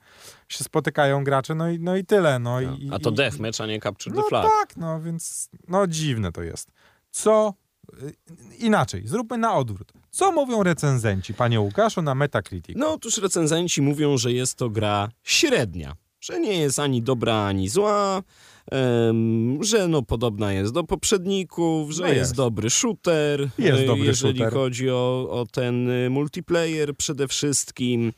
się 0.49 0.65
spotykają 0.65 1.25
gracze, 1.25 1.55
no 1.55 1.69
i, 1.71 1.81
no 1.81 1.97
i 1.97 2.05
tyle, 2.05 2.39
no 2.39 2.61
i... 2.61 2.91
A 2.93 2.99
to 2.99 3.11
deathmatch, 3.11 3.61
a 3.61 3.67
nie 3.67 3.81
capture 3.81 4.17
no 4.17 4.23
the 4.23 4.29
flag. 4.29 4.45
tak, 4.45 4.77
no 4.77 5.01
więc 5.01 5.49
no 5.69 5.87
dziwne 5.87 6.33
to 6.33 6.43
jest. 6.43 6.73
Co 7.11 7.55
inaczej, 8.59 9.07
zróbmy 9.07 9.39
na 9.39 9.55
odwrót. 9.55 9.93
Co 10.11 10.33
mówią 10.33 10.63
recenzenci, 10.63 11.35
panie 11.35 11.61
Łukaszu, 11.61 12.03
na 12.03 12.15
Metacritic? 12.15 12.77
No 12.79 12.93
otóż 12.93 13.19
recenzenci 13.19 13.83
mówią, 13.83 14.19
że 14.19 14.33
jest 14.33 14.55
to 14.55 14.71
gra 14.71 15.09
średnia. 15.23 15.97
Że 16.21 16.41
nie 16.41 16.59
jest 16.59 16.79
ani 16.79 17.03
dobra, 17.03 17.45
ani 17.47 17.69
zła, 17.69 18.23
że 19.61 19.89
no 19.89 20.03
podobna 20.03 20.53
jest 20.53 20.73
do 20.73 20.85
poprzedników, 20.85 21.91
że 21.91 22.03
No 22.03 22.09
jest. 22.09 22.19
jest. 22.19 22.35
dobry 22.37 22.71
shooter, 22.71 23.49
Jest 23.59 23.83
e, 23.83 23.87
dobry 23.87 24.05
jeżeli 24.07 24.39
shooter. 24.39 24.53
chodzi 24.53 24.91
o, 24.91 25.27
o 25.31 25.47
ten 25.53 25.91
y, 25.91 26.11
multiplayer 26.11 26.97
przede 26.97 27.29
wszystkim, 27.29 28.13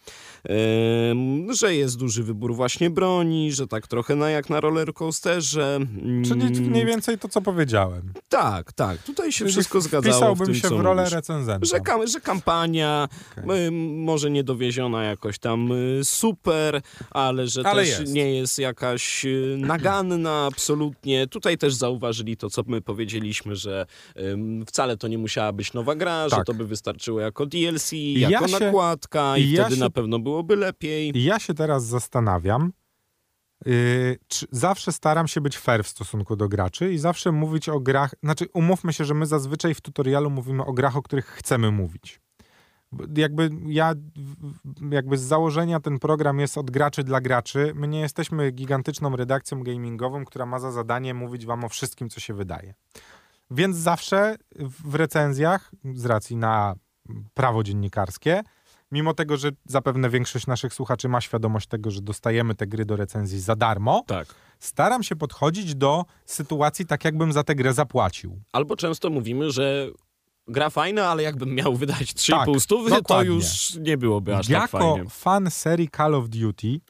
że 1.52 1.74
jest 1.74 1.98
duży 1.98 2.22
wybór 2.22 2.54
właśnie 2.54 2.90
broni, 2.90 3.52
że 3.52 3.66
tak 3.66 3.86
trochę 3.86 4.16
na 4.16 4.30
jak 4.30 4.50
na 4.50 4.60
rollercoasterze. 4.60 5.78
Czyli 6.24 6.40
Mm, 6.42 6.70
mniej 6.70 6.86
więcej 6.86 7.18
to, 7.18 7.28
co 7.28 7.40
powiedziałem. 7.42 8.12
Tak, 8.28 8.72
tak, 8.72 9.02
tutaj 9.02 9.32
się 9.32 9.38
Czyli 9.38 9.50
wszystko 9.52 9.80
zgadzało 9.80 10.14
w 10.14 10.16
Wpisałbym 10.18 10.46
tym, 10.46 10.54
się 10.54 10.68
w 10.76 10.80
rolę 10.80 11.08
recenzenta. 11.10 11.66
Że, 11.66 11.80
kam- 11.80 12.06
że 12.06 12.20
kampania 12.20 13.08
Okej. 13.46 13.66
y, 13.66 13.70
może 13.96 14.30
nie 14.30 14.44
dowieziona 14.44 15.04
jakoś 15.04 15.38
tam 15.38 15.72
y, 15.72 16.00
super, 16.04 16.82
ale 17.10 17.46
że 17.48 17.62
Ale 17.66 17.82
też 17.82 18.00
jest. 18.00 18.12
nie 18.12 18.34
jest 18.34 18.58
jakaś 18.58 19.24
y, 19.24 19.56
naganna 19.60 20.35
absolutnie. 20.36 21.26
Tutaj 21.26 21.58
też 21.58 21.74
zauważyli 21.74 22.36
to, 22.36 22.50
co 22.50 22.62
my 22.66 22.80
powiedzieliśmy, 22.80 23.56
że 23.56 23.86
ym, 24.20 24.64
wcale 24.66 24.96
to 24.96 25.08
nie 25.08 25.18
musiała 25.18 25.52
być 25.52 25.72
nowa 25.72 25.94
gra, 25.94 26.28
że 26.28 26.36
Tak. 26.36 26.46
to 26.46 26.54
by 26.54 26.66
wystarczyło 26.66 27.20
jako 27.20 27.46
DLC, 27.46 27.92
Ja 27.92 28.30
jako 28.30 28.48
się- 28.48 28.60
nakładka 28.64 29.36
i, 29.38 29.50
ja 29.50 29.62
wtedy 29.62 29.76
się- 29.76 29.80
na 29.80 29.90
pewno 29.90 30.18
byłoby 30.18 30.56
lepiej. 30.56 31.12
Ja 31.24 31.38
się 31.38 31.54
teraz 31.54 31.86
zastanawiam, 31.86 32.72
yy, 33.66 34.16
czy 34.28 34.46
zawsze 34.50 34.92
staram 34.92 35.28
się 35.28 35.40
być 35.40 35.58
fair 35.58 35.84
w 35.84 35.88
stosunku 35.88 36.36
do 36.36 36.48
graczy 36.48 36.92
i 36.92 36.98
zawsze 36.98 37.32
mówić 37.32 37.68
o 37.68 37.80
grach, 37.80 38.14
znaczy 38.22 38.46
umówmy 38.54 38.92
się, 38.92 39.04
że 39.04 39.14
my 39.14 39.26
zazwyczaj 39.26 39.74
w 39.74 39.80
tutorialu 39.80 40.30
mówimy 40.30 40.64
o 40.64 40.72
grach, 40.72 40.96
o 40.96 41.02
których 41.02 41.26
chcemy 41.26 41.70
mówić. 41.70 42.20
Jakby 43.16 43.50
ja, 43.66 43.94
jakby 44.90 45.18
z 45.18 45.22
założenia 45.22 45.80
ten 45.80 45.98
program 45.98 46.38
jest 46.40 46.58
od 46.58 46.70
graczy 46.70 47.04
dla 47.04 47.20
graczy. 47.20 47.72
My 47.74 47.88
nie 47.88 48.00
jesteśmy 48.00 48.50
gigantyczną 48.50 49.16
redakcją 49.16 49.62
gamingową, 49.62 50.24
która 50.24 50.46
ma 50.46 50.58
za 50.58 50.72
zadanie 50.72 51.14
mówić 51.14 51.46
wam 51.46 51.64
o 51.64 51.68
wszystkim, 51.68 52.08
co 52.10 52.20
się 52.20 52.34
wydaje. 52.34 52.74
Więc 53.50 53.76
zawsze 53.76 54.36
w 54.84 54.94
recenzjach, 54.94 55.70
z 55.94 56.06
racji 56.06 56.36
na 56.36 56.74
prawo 57.34 57.62
dziennikarskie, 57.62 58.42
mimo 58.92 59.14
tego, 59.14 59.36
że 59.36 59.50
zapewne 59.64 60.10
większość 60.10 60.46
naszych 60.46 60.74
słuchaczy 60.74 61.08
ma 61.08 61.20
świadomość 61.20 61.68
tego, 61.68 61.90
że 61.90 62.00
dostajemy 62.00 62.54
te 62.54 62.66
gry 62.66 62.84
do 62.84 62.96
recenzji 62.96 63.40
za 63.40 63.56
darmo, 63.56 64.04
Tak. 64.06 64.28
staram 64.58 65.02
się 65.02 65.16
podchodzić 65.16 65.74
do 65.74 66.04
sytuacji 66.24 66.86
tak, 66.86 67.04
jakbym 67.04 67.32
za 67.32 67.44
tę 67.44 67.54
grę 67.54 67.72
zapłacił. 67.72 68.40
Albo 68.52 68.76
często 68.76 69.10
mówimy, 69.10 69.50
że 69.50 69.88
gra 70.48 70.70
fajna, 70.70 71.08
ale 71.08 71.22
jakbym 71.22 71.54
miał 71.54 71.76
wydać 71.76 72.14
3,5 72.14 72.52
Tak, 72.52 72.60
stówy, 72.62 73.02
to 73.02 73.22
już 73.22 73.74
nie 73.74 73.98
byłoby 73.98 74.36
aż 74.36 74.48
jako 74.48 74.62
tak 74.62 74.70
fajnie. 74.70 75.10
fan 75.10 75.50
serii 75.50 75.88
Call 75.96 76.14
of 76.14 76.28
Duty 76.28 76.80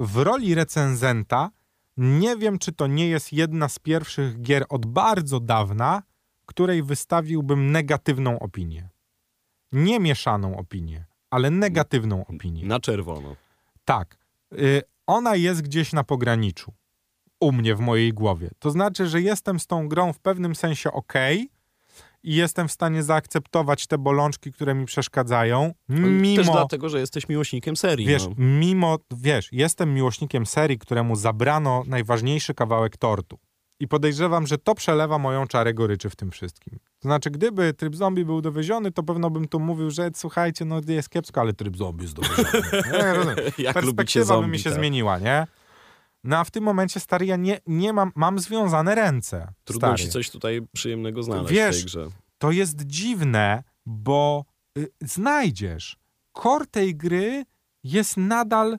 w 0.00 0.16
roli 0.16 0.54
recenzenta 0.54 1.50
nie 1.96 2.36
wiem, 2.36 2.58
czy 2.58 2.72
to 2.72 2.86
nie 2.86 3.08
jest 3.08 3.32
jedna 3.32 3.68
z 3.68 3.78
pierwszych 3.78 4.42
gier 4.42 4.64
od 4.68 4.86
bardzo 4.86 5.40
dawna, 5.40 6.02
której 6.46 6.82
wystawiłbym 6.82 7.72
negatywną 7.72 8.38
opinię. 8.38 8.88
Nie 9.72 10.00
mieszaną 10.00 10.56
opinię, 10.56 11.04
ale 11.30 11.50
negatywną 11.50 12.26
opinię. 12.26 12.66
Na 12.66 12.80
czerwono. 12.80 13.36
Tak. 13.84 14.18
Y, 14.52 14.82
ona 15.06 15.36
jest 15.36 15.62
gdzieś 15.62 15.92
na 15.92 16.04
pograniczu. 16.04 16.72
U 17.40 17.52
mnie, 17.52 17.74
w 17.74 17.80
mojej 17.80 18.12
głowie. 18.12 18.50
To 18.58 18.70
znaczy, 18.70 19.06
że 19.06 19.20
jestem 19.22 19.60
z 19.60 19.66
tą 19.66 19.88
grą 19.88 20.12
w 20.12 20.18
pewnym 20.20 20.54
sensie 20.54 20.92
ok 20.92 21.12
i 22.22 22.34
jestem 22.34 22.68
w 22.68 22.72
stanie 22.72 23.02
zaakceptować 23.02 23.86
te 23.86 23.98
bolączki, 23.98 24.52
które 24.52 24.74
mi 24.74 24.86
przeszkadzają, 24.86 25.74
Też 25.88 25.98
mimo... 25.98 26.52
dlatego, 26.52 26.88
że 26.88 27.00
jesteś 27.00 27.28
miłośnikiem 27.28 27.76
serii. 27.76 28.06
Wiesz, 28.06 28.26
no. 28.26 28.34
mimo, 28.38 28.98
wiesz, 29.16 29.48
jestem 29.52 29.94
miłośnikiem 29.94 30.46
serii, 30.46 30.78
któremu 30.78 31.16
zabrano 31.16 31.82
najważniejszy 31.86 32.54
kawałek 32.54 32.96
tortu. 32.96 33.38
I 33.80 33.88
podejrzewam, 33.88 34.46
że 34.46 34.58
to 34.58 34.74
przelewa 34.74 35.18
moją 35.18 35.46
czarę 35.46 35.74
goryczy 35.74 36.10
w 36.10 36.16
tym 36.16 36.30
wszystkim. 36.30 36.78
To 36.78 37.08
znaczy, 37.08 37.30
gdyby 37.30 37.74
tryb 37.74 37.96
zombie 37.96 38.24
był 38.24 38.40
dowieziony, 38.40 38.92
to 38.92 39.02
pewno 39.02 39.30
bym 39.30 39.48
tu 39.48 39.60
mówił, 39.60 39.90
że 39.90 40.10
słuchajcie, 40.14 40.64
no 40.64 40.80
jest 40.88 41.08
kiepsko, 41.08 41.40
ale 41.40 41.52
tryb 41.52 41.76
zombie 41.76 42.02
jest 42.02 42.14
dowieziony. 42.14 43.34
Jak 43.58 43.74
Perspektywa 43.74 44.24
zombie, 44.24 44.46
by 44.46 44.52
mi 44.52 44.58
się 44.58 44.70
tak. 44.70 44.78
zmieniła, 44.78 45.18
nie? 45.18 45.46
No 46.24 46.36
a 46.38 46.44
w 46.44 46.50
tym 46.50 46.64
momencie, 46.64 47.00
stary, 47.00 47.26
ja 47.26 47.36
nie, 47.36 47.60
nie 47.66 47.92
mam, 47.92 48.12
mam 48.14 48.38
związane 48.38 48.94
ręce. 48.94 49.52
Trudno 49.64 49.88
stary. 49.88 50.02
ci 50.02 50.08
coś 50.08 50.30
tutaj 50.30 50.60
przyjemnego 50.72 51.22
znaleźć 51.22 51.52
Wiesz, 51.52 51.76
w 51.76 51.78
tej 51.78 51.84
grze. 51.84 52.06
To 52.38 52.50
jest 52.50 52.82
dziwne, 52.86 53.62
bo 53.86 54.44
y, 54.78 54.88
znajdziesz. 55.00 55.96
Core 56.42 56.66
tej 56.66 56.96
gry 56.96 57.44
jest 57.84 58.16
nadal. 58.16 58.78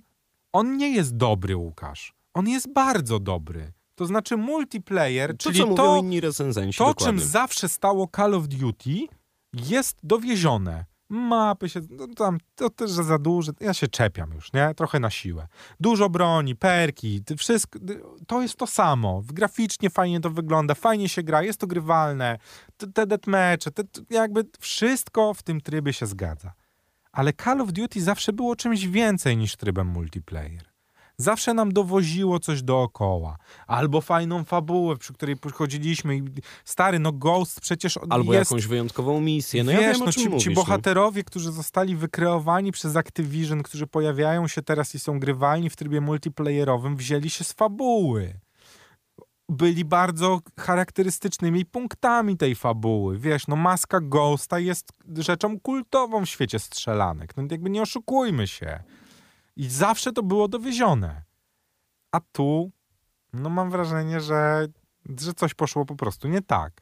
On 0.53 0.77
nie 0.77 0.89
jest 0.95 1.15
dobry, 1.17 1.55
Łukasz. 1.55 2.13
On 2.33 2.47
jest 2.47 2.73
bardzo 2.73 3.19
dobry. 3.19 3.71
To 3.95 4.05
znaczy 4.05 4.37
multiplayer, 4.37 5.31
To, 5.31 5.37
czyli 5.37 5.59
co 5.59 5.75
to, 5.75 5.97
inni 5.97 6.21
recenzenci, 6.21 6.77
to 6.77 6.85
dokładnie. 6.85 7.19
czym 7.19 7.29
zawsze 7.29 7.69
stało 7.69 8.09
Call 8.15 8.33
of 8.35 8.47
Duty, 8.47 9.07
jest 9.53 9.97
dowiezione. 10.03 10.85
Mapy 11.11 11.69
się, 11.69 11.81
no 11.89 12.07
tam, 12.07 12.37
to 12.55 12.69
też 12.69 12.91
za 12.91 13.17
duże, 13.17 13.51
ja 13.59 13.73
się 13.73 13.87
czepiam 13.87 14.33
już, 14.33 14.53
nie? 14.53 14.73
Trochę 14.75 14.99
na 14.99 15.09
siłę. 15.09 15.47
Dużo 15.79 16.09
broni, 16.09 16.55
perki, 16.55 17.23
wszystko, 17.37 17.79
to 18.27 18.41
jest 18.41 18.55
to 18.55 18.67
samo. 18.67 19.21
Graficznie 19.25 19.89
fajnie 19.89 20.19
to 20.19 20.29
wygląda, 20.29 20.75
fajnie 20.75 21.09
się 21.09 21.23
gra, 21.23 21.43
jest 21.43 21.59
to 21.59 21.67
grywalne. 21.67 22.37
Te, 22.93 23.07
deathmatche, 23.07 23.71
te, 23.71 23.83
jakby 24.09 24.45
wszystko 24.59 25.33
w 25.33 25.43
tym 25.43 25.61
trybie 25.61 25.93
się 25.93 26.05
zgadza. 26.05 26.53
Ale 27.11 27.33
Call 27.33 27.61
of 27.61 27.71
Duty 27.71 28.01
zawsze 28.01 28.33
było 28.33 28.55
czymś 28.55 28.87
więcej 28.87 29.37
niż 29.37 29.55
trybem 29.55 29.87
multiplayer. 29.87 30.70
Zawsze 31.21 31.53
nam 31.53 31.73
dowoziło 31.73 32.39
coś 32.39 32.63
dookoła. 32.63 33.37
Albo 33.67 34.01
fajną 34.01 34.43
fabułę, 34.43 34.97
przy 34.97 35.13
której 35.13 35.35
chodziliśmy. 35.53 36.15
i 36.17 36.23
Stary, 36.65 36.99
no 36.99 37.11
Ghost 37.11 37.61
przecież 37.61 37.99
Albo 38.09 38.33
jest... 38.33 38.51
jakąś 38.51 38.67
wyjątkową 38.67 39.21
misję. 39.21 39.63
No 39.63 39.71
Wiesz, 39.71 39.81
ja 39.81 39.93
wiem, 39.93 40.01
no 40.05 40.11
ci, 40.11 40.29
mówisz. 40.29 40.43
ci 40.43 40.49
no. 40.49 40.55
bohaterowie, 40.55 41.23
którzy 41.23 41.51
zostali 41.51 41.95
wykreowani 41.95 42.71
przez 42.71 42.95
Activision, 42.95 43.63
którzy 43.63 43.87
pojawiają 43.87 44.47
się 44.47 44.61
teraz 44.61 44.95
i 44.95 44.99
są 44.99 45.19
grywalni 45.19 45.69
w 45.69 45.75
trybie 45.75 46.01
multiplayerowym, 46.01 46.95
wzięli 46.95 47.29
się 47.29 47.43
z 47.43 47.53
fabuły. 47.53 48.39
Byli 49.49 49.85
bardzo 49.85 50.39
charakterystycznymi 50.59 51.65
punktami 51.65 52.37
tej 52.37 52.55
fabuły. 52.55 53.17
Wiesz, 53.17 53.47
no 53.47 53.55
maska 53.55 53.99
Ghosta 54.01 54.59
jest 54.59 54.89
rzeczą 55.17 55.59
kultową 55.59 56.25
w 56.25 56.29
świecie 56.29 56.59
strzelanek. 56.59 57.37
No 57.37 57.43
jakby 57.51 57.69
nie 57.69 57.81
oszukujmy 57.81 58.47
się. 58.47 58.83
I 59.55 59.67
zawsze 59.69 60.11
to 60.11 60.23
było 60.23 60.47
dowiezione. 60.47 61.23
A 62.11 62.19
tu, 62.31 62.71
no 63.33 63.49
mam 63.49 63.71
wrażenie, 63.71 64.19
że, 64.21 64.67
że 65.19 65.33
coś 65.33 65.53
poszło 65.53 65.85
po 65.85 65.95
prostu 65.95 66.27
nie 66.27 66.41
tak. 66.41 66.81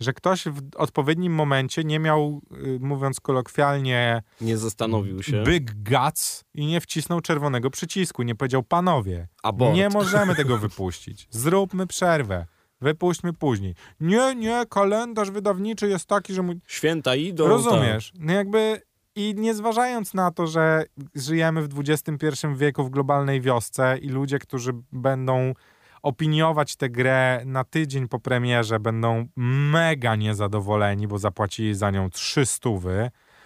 Że 0.00 0.12
ktoś 0.12 0.44
w 0.44 0.60
odpowiednim 0.76 1.34
momencie 1.34 1.84
nie 1.84 1.98
miał, 1.98 2.40
y, 2.66 2.78
mówiąc 2.80 3.20
kolokwialnie, 3.20 4.22
Nie 4.40 4.58
zastanowił 4.58 5.22
się. 5.22 5.42
big 5.42 5.74
guts 5.90 6.44
i 6.54 6.66
nie 6.66 6.80
wcisnął 6.80 7.20
czerwonego 7.20 7.70
przycisku. 7.70 8.22
Nie 8.22 8.34
powiedział, 8.34 8.62
panowie, 8.62 9.28
Abort. 9.42 9.74
nie 9.74 9.88
możemy 9.88 10.34
tego 10.34 10.58
wypuścić. 10.58 11.26
Zróbmy 11.30 11.86
przerwę. 11.86 12.46
Wypuśćmy 12.80 13.32
później. 13.32 13.74
Nie, 14.00 14.34
nie, 14.34 14.64
kalendarz 14.70 15.30
wydawniczy 15.30 15.88
jest 15.88 16.06
taki, 16.06 16.34
że... 16.34 16.42
Mu... 16.42 16.52
Święta 16.66 17.14
idą. 17.14 17.48
Rozumiesz? 17.48 18.12
No 18.18 18.32
jakby 18.32 18.82
i 19.16 19.34
nie 19.36 19.54
zważając 19.54 20.14
na 20.14 20.30
to, 20.30 20.46
że 20.46 20.84
żyjemy 21.14 21.62
w 21.62 21.80
XXI 21.80 22.46
wieku 22.56 22.84
w 22.84 22.90
globalnej 22.90 23.40
wiosce 23.40 23.98
i 23.98 24.08
ludzie, 24.08 24.38
którzy 24.38 24.72
będą 24.92 25.54
opiniować 26.02 26.76
tę 26.76 26.90
grę 26.90 27.42
na 27.46 27.64
tydzień 27.64 28.08
po 28.08 28.18
premierze, 28.18 28.80
będą 28.80 29.26
mega 29.36 30.16
niezadowoleni, 30.16 31.08
bo 31.08 31.18
zapłacili 31.18 31.74
za 31.74 31.90
nią 31.90 32.10
300, 32.10 32.70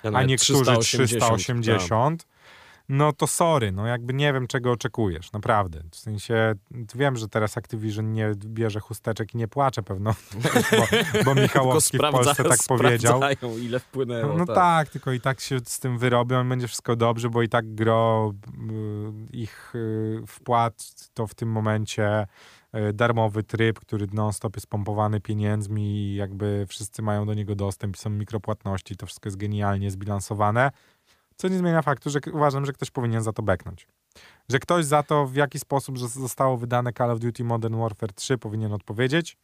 Tak, 0.03 0.15
a 0.15 0.23
niektórzy 0.23 0.65
380. 0.65 1.21
380. 1.21 2.27
No 2.89 3.13
to 3.13 3.27
sorry, 3.27 3.73
no 3.73 3.87
jakby 3.87 4.15
nie 4.15 4.33
wiem, 4.33 4.47
czego 4.47 4.73
oczekujesz, 4.73 5.33
naprawdę. 5.33 5.81
W 5.91 5.97
sensie, 5.97 6.55
wiem, 6.95 7.17
że 7.17 7.29
teraz 7.29 7.57
Activision 7.57 8.13
nie 8.13 8.33
bierze 8.45 8.81
chusteczek 8.81 9.35
i 9.35 9.37
nie 9.37 9.49
płacze 9.49 9.83
pewno, 9.83 10.15
bo, 10.79 10.87
bo 11.25 11.35
Michałowski 11.43 11.99
w 11.99 12.01
Polsce 12.01 12.45
tak 12.45 12.59
powiedział. 12.69 13.21
ile 13.63 13.81
wpłynęło. 13.81 14.39
No 14.39 14.47
tak. 14.47 14.89
tylko 14.89 15.13
i 15.13 15.21
tak 15.21 15.41
się 15.41 15.59
z 15.65 15.81
tym 15.81 15.99
wyrobią 15.99 16.49
będzie 16.49 16.67
wszystko 16.67 16.97
dobrze, 16.97 17.31
bo 17.31 17.43
i 17.43 17.49
tak 17.49 17.75
gro 17.75 18.33
y, 18.33 19.37
ich 19.37 19.73
y, 19.75 20.23
wpłat 20.27 20.95
to 21.15 21.27
w 21.27 21.35
tym 21.35 21.49
momencie 21.49 22.27
y, 22.75 22.93
darmowy 22.93 23.43
tryb, 23.43 23.81
który 23.81 24.07
non-stop 24.13 24.57
jest 24.57 24.67
pompowany 24.67 25.21
pieniędzmi 25.21 25.83
i 25.83 26.15
jakby 26.15 26.67
wszyscy 26.69 27.03
mają 27.03 27.27
do 27.27 27.35
niego 27.35 27.55
dostęp 27.55 27.97
i 27.97 27.99
są 27.99 28.11
mikropłatności, 28.11 28.97
to 28.97 29.07
wszystko 29.07 29.27
jest 29.27 29.37
genialnie 29.37 29.91
zbilansowane, 29.91 30.71
co 31.41 31.49
nie 31.49 31.59
zmienia 31.59 31.83
faktu, 31.83 32.11
że 32.11 32.21
uważam, 32.33 32.67
że 32.67 32.73
ktoś 32.73 32.91
powinien 32.91 33.23
za 33.23 33.33
to 33.33 33.43
beknąć. 33.43 33.89
Że 34.49 34.59
ktoś 34.59 34.85
za 34.85 35.03
to, 35.03 35.27
w 35.27 35.35
jaki 35.35 35.59
sposób 35.59 35.99
że 35.99 36.09
zostało 36.09 36.57
wydane 36.57 36.93
Call 36.93 37.11
of 37.11 37.21
Duty 37.21 37.45
Modern 37.45 37.77
Warfare 37.77 38.13
3 38.13 38.39
powinien 38.39 38.73
odpowiedzieć, 38.73 39.37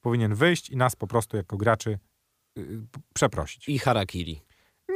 powinien 0.00 0.34
wyjść 0.34 0.70
i 0.70 0.76
nas 0.76 0.96
po 0.96 1.06
prostu 1.06 1.36
jako 1.36 1.56
graczy 1.56 1.98
y, 2.58 2.82
przeprosić. 3.14 3.68
I 3.68 3.78
harakiri. 3.78 4.45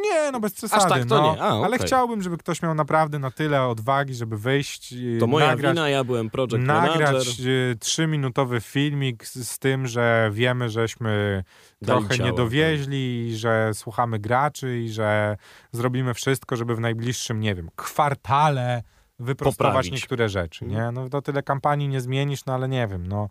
Nie, 0.02 0.30
no 0.32 0.40
bez 0.40 0.52
przesady. 0.52 0.88
tak 0.88 1.04
to 1.04 1.20
no. 1.22 1.34
nie. 1.34 1.42
A, 1.42 1.46
Ale 1.48 1.76
okej. 1.76 1.86
chciałbym, 1.86 2.22
żeby 2.22 2.38
ktoś 2.38 2.62
miał 2.62 2.74
naprawdę 2.74 3.18
na 3.18 3.30
tyle 3.30 3.62
odwagi, 3.66 4.14
żeby 4.14 4.38
wyjść, 4.38 4.92
i 4.92 5.16
To 5.20 5.26
moja 5.26 5.46
nagrać, 5.46 5.72
wina, 5.72 5.88
ja 5.88 6.04
byłem 6.04 6.30
project 6.30 6.58
nagrać 6.66 7.40
y, 7.40 7.76
trzyminutowy 7.80 8.60
filmik 8.60 9.26
z, 9.26 9.48
z 9.48 9.58
tym, 9.58 9.86
że 9.86 10.30
wiemy, 10.32 10.68
żeśmy 10.68 11.44
Dali 11.82 12.00
trochę 12.00 12.16
ciała, 12.16 12.30
nie 12.30 12.36
dowieźli, 12.36 13.28
i 13.28 13.36
że 13.36 13.70
słuchamy 13.74 14.18
graczy 14.18 14.78
i 14.80 14.88
że 14.88 15.36
zrobimy 15.72 16.14
wszystko, 16.14 16.56
żeby 16.56 16.74
w 16.76 16.80
najbliższym, 16.80 17.40
nie 17.40 17.54
wiem, 17.54 17.70
kwartale 17.76 18.82
wyprostować 19.18 19.68
Poprawić. 19.74 19.92
niektóre 19.92 20.28
rzeczy, 20.28 20.64
Mhm. 20.64 20.94
nie? 20.94 21.00
No 21.02 21.08
to 21.08 21.22
tyle 21.22 21.42
kampanii 21.42 21.88
nie 21.88 22.00
zmienisz, 22.00 22.44
no 22.44 22.54
ale 22.54 22.68
nie 22.68 22.86
wiem, 22.88 23.06
no 23.06 23.28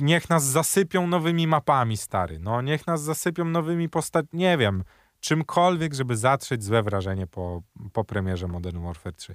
niech 0.00 0.30
nas 0.30 0.44
zasypią 0.44 1.06
nowymi 1.06 1.46
mapami, 1.46 1.96
stary. 1.96 2.38
No, 2.38 2.62
niech 2.62 2.86
nas 2.86 3.02
zasypią 3.02 3.44
nowymi 3.44 3.88
postaciami, 3.88 4.28
nie 4.32 4.58
wiem, 4.58 4.84
czymkolwiek, 5.24 5.94
żeby 5.94 6.16
zatrzeć 6.16 6.64
złe 6.64 6.82
wrażenie 6.82 7.26
po, 7.26 7.62
po 7.92 8.04
premierze 8.04 8.48
Modern 8.48 8.82
Warfare 8.84 9.14
3. 9.16 9.34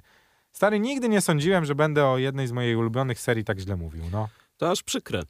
Stary, 0.52 0.80
nigdy 0.80 1.08
nie 1.08 1.20
sądziłem, 1.20 1.64
że 1.64 1.74
będę 1.74 2.06
o 2.06 2.18
jednej 2.18 2.46
z 2.46 2.52
moich 2.52 2.78
ulubionych 2.78 3.20
serii 3.20 3.44
tak 3.44 3.58
źle 3.58 3.76
mówił, 3.76 4.02
no. 4.12 4.28
To 4.56 4.70
aż 4.70 4.82
przykre. 4.82 5.22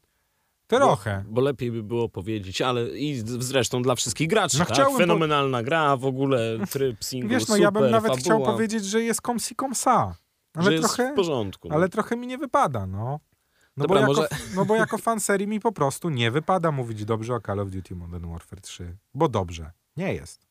Trochę. 0.66 1.23
Bo, 1.27 1.33
bo 1.35 1.40
lepiej 1.40 1.73
by 1.73 1.83
było 1.83 2.09
powiedzieć, 2.09 2.62
ale 2.62 2.99
i 2.99 3.23
zresztą 3.25 3.83
dla 3.83 3.94
wszystkich 3.94 4.29
graczy. 4.29 4.59
No 4.59 4.64
tak? 4.64 4.75
chciałbym 4.75 4.94
po- 4.94 4.99
Fenomenalna 4.99 5.62
gra, 5.62 5.96
w 5.96 6.05
ogóle 6.07 6.59
tryb 6.70 7.05
single, 7.05 7.31
Wiesz, 7.31 7.49
no 7.49 7.55
super, 7.55 7.62
ja 7.62 7.70
bym 7.70 7.90
nawet 7.90 8.12
fabuła, 8.12 8.20
chciał 8.25 8.42
powiedzieć, 8.42 8.85
że 8.85 9.03
jest 9.03 9.23
komsi 9.23 9.55
komsa. 9.55 10.14
że 10.57 10.61
Ale 10.62 10.73
jest 10.73 10.85
trochę, 10.94 11.12
w 11.12 11.16
porządku. 11.16 11.68
no. 11.68 11.75
ale 11.75 11.88
trochę 11.88 12.16
mi 12.16 12.27
nie 12.27 12.38
wypada, 12.38 12.87
no. 12.87 13.20
No, 13.77 13.83
Dobra, 13.87 14.01
bo 14.07 14.09
jako, 14.09 14.14
może- 14.14 14.29
no 14.57 14.64
bo 14.64 14.77
jako 14.77 14.99
fan 14.99 15.20
serii 15.20 15.46
mi 15.46 15.61
po 15.61 15.73
prostu 15.73 16.11
nie 16.11 16.31
wypada 16.31 16.73
mówić 16.73 17.05
dobrze 17.05 17.35
o 17.35 17.40
Call 17.40 17.61
of 17.61 17.70
Duty 17.70 17.94
Modern 17.94 18.31
Warfare 18.33 18.61
3. 18.61 18.96
Bo 19.14 19.29
dobrze. 19.29 19.70
Nie 19.96 20.14
jest. 20.14 20.49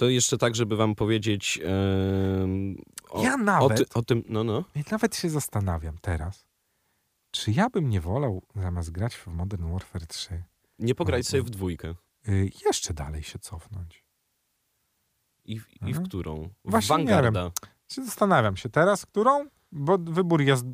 To 0.00 0.08
jeszcze 0.08 0.38
tak, 0.38 0.54
żeby 0.54 0.76
wam 0.76 0.94
powiedzieć 0.94 1.60
em, 1.64 2.76
o, 3.10 3.22
Ja 3.22 3.34
o, 3.34 3.36
nawet- 3.36 3.78
ty, 3.78 3.84
o 3.94 4.02
tym, 4.02 4.22
no 4.28 4.44
no. 4.44 4.64
I 4.74 4.82
nawet 4.90 5.16
się 5.16 5.30
zastanawiam 5.30 5.98
teraz, 6.00 6.46
czy 7.30 7.50
ja 7.52 7.70
bym 7.70 7.88
nie 7.90 8.00
wolał 8.00 8.42
zamiast 8.56 8.90
grać 8.90 9.16
w 9.16 9.26
Modern 9.26 9.72
Warfare 9.72 10.06
3 10.06 10.42
Nie 10.78 10.94
pograć 10.94 11.24
No, 11.24 11.30
sobie 11.30 11.42
w 11.42 11.50
dwójkę. 11.50 11.94
y, 12.28 12.50
jeszcze 12.66 12.94
dalej 12.94 13.22
się 13.22 13.38
cofnąć. 13.38 14.04
I, 15.44 15.60
w- 15.60 15.72
i 15.72 15.78
w 15.78 15.82
Mhm. 15.88 16.06
którą? 16.06 16.48
W 16.64 16.70
Właśnie 16.70 16.96
nie 16.96 17.04
Vanguarda. 17.04 17.50
Się 17.92 18.04
zastanawiam 18.04 18.56
się 18.56 18.68
teraz, 18.68 19.06
którą, 19.06 19.46
bo 19.72 19.98
wybór 19.98 20.42
jest 20.42 20.64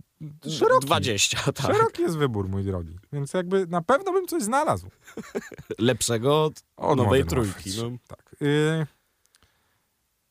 szeroki. 0.59 0.87
20, 0.87 1.53
tak. 1.53 1.67
Szeroki 1.77 2.03
jest 2.03 2.17
wybór, 2.17 2.49
mój 2.49 2.65
drogi. 2.65 2.99
Więc 3.13 3.35
jakby 3.35 3.67
na 3.67 3.83
pewno 3.83 4.13
bym 4.13 4.27
coś 4.27 4.43
znalazł. 4.43 4.89
Lepszego 5.79 6.45
od 6.45 6.63
Od 6.77 6.97
nowej 6.99 7.25
trójki. 7.25 7.71
3. 7.71 7.83
No. 7.91 7.97
Tak. 8.09 8.37
Y, 8.43 8.87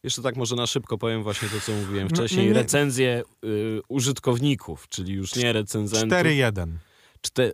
Jeszcze 0.05 0.21
tak 0.21 0.35
może 0.35 0.55
na 0.55 0.67
szybko 0.67 0.97
powiem 0.97 1.23
właśnie 1.23 1.49
to, 1.49 1.59
co 1.59 1.71
mówiłem 1.71 2.07
No, 2.11 2.15
wcześniej. 2.15 2.41
nie, 2.41 2.47
nie. 2.47 2.53
Recenzje 2.53 3.23
y, 3.45 3.81
użytkowników, 3.87 4.87
czyli 4.89 5.13
już 5.13 5.35
nie 5.35 5.53
recenzentów. 5.53 6.19
4-1. 6.19 6.67
Czte... 7.21 7.51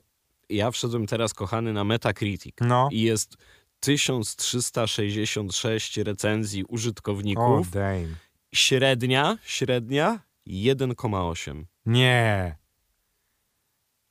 Ja 0.49 0.71
wszedłem 0.71 1.07
teraz, 1.07 1.33
kochany, 1.33 1.73
na 1.73 1.83
Metacritic 1.83 2.55
No. 2.61 2.89
i 2.91 3.01
jest 3.01 3.37
1366 3.79 5.97
recenzji 5.97 6.63
użytkowników. 6.63 7.71
damn. 7.71 8.15
Średnia, 8.53 9.37
średnia 9.43 10.19
1,8. 10.47 11.63
Nie. 11.85 12.55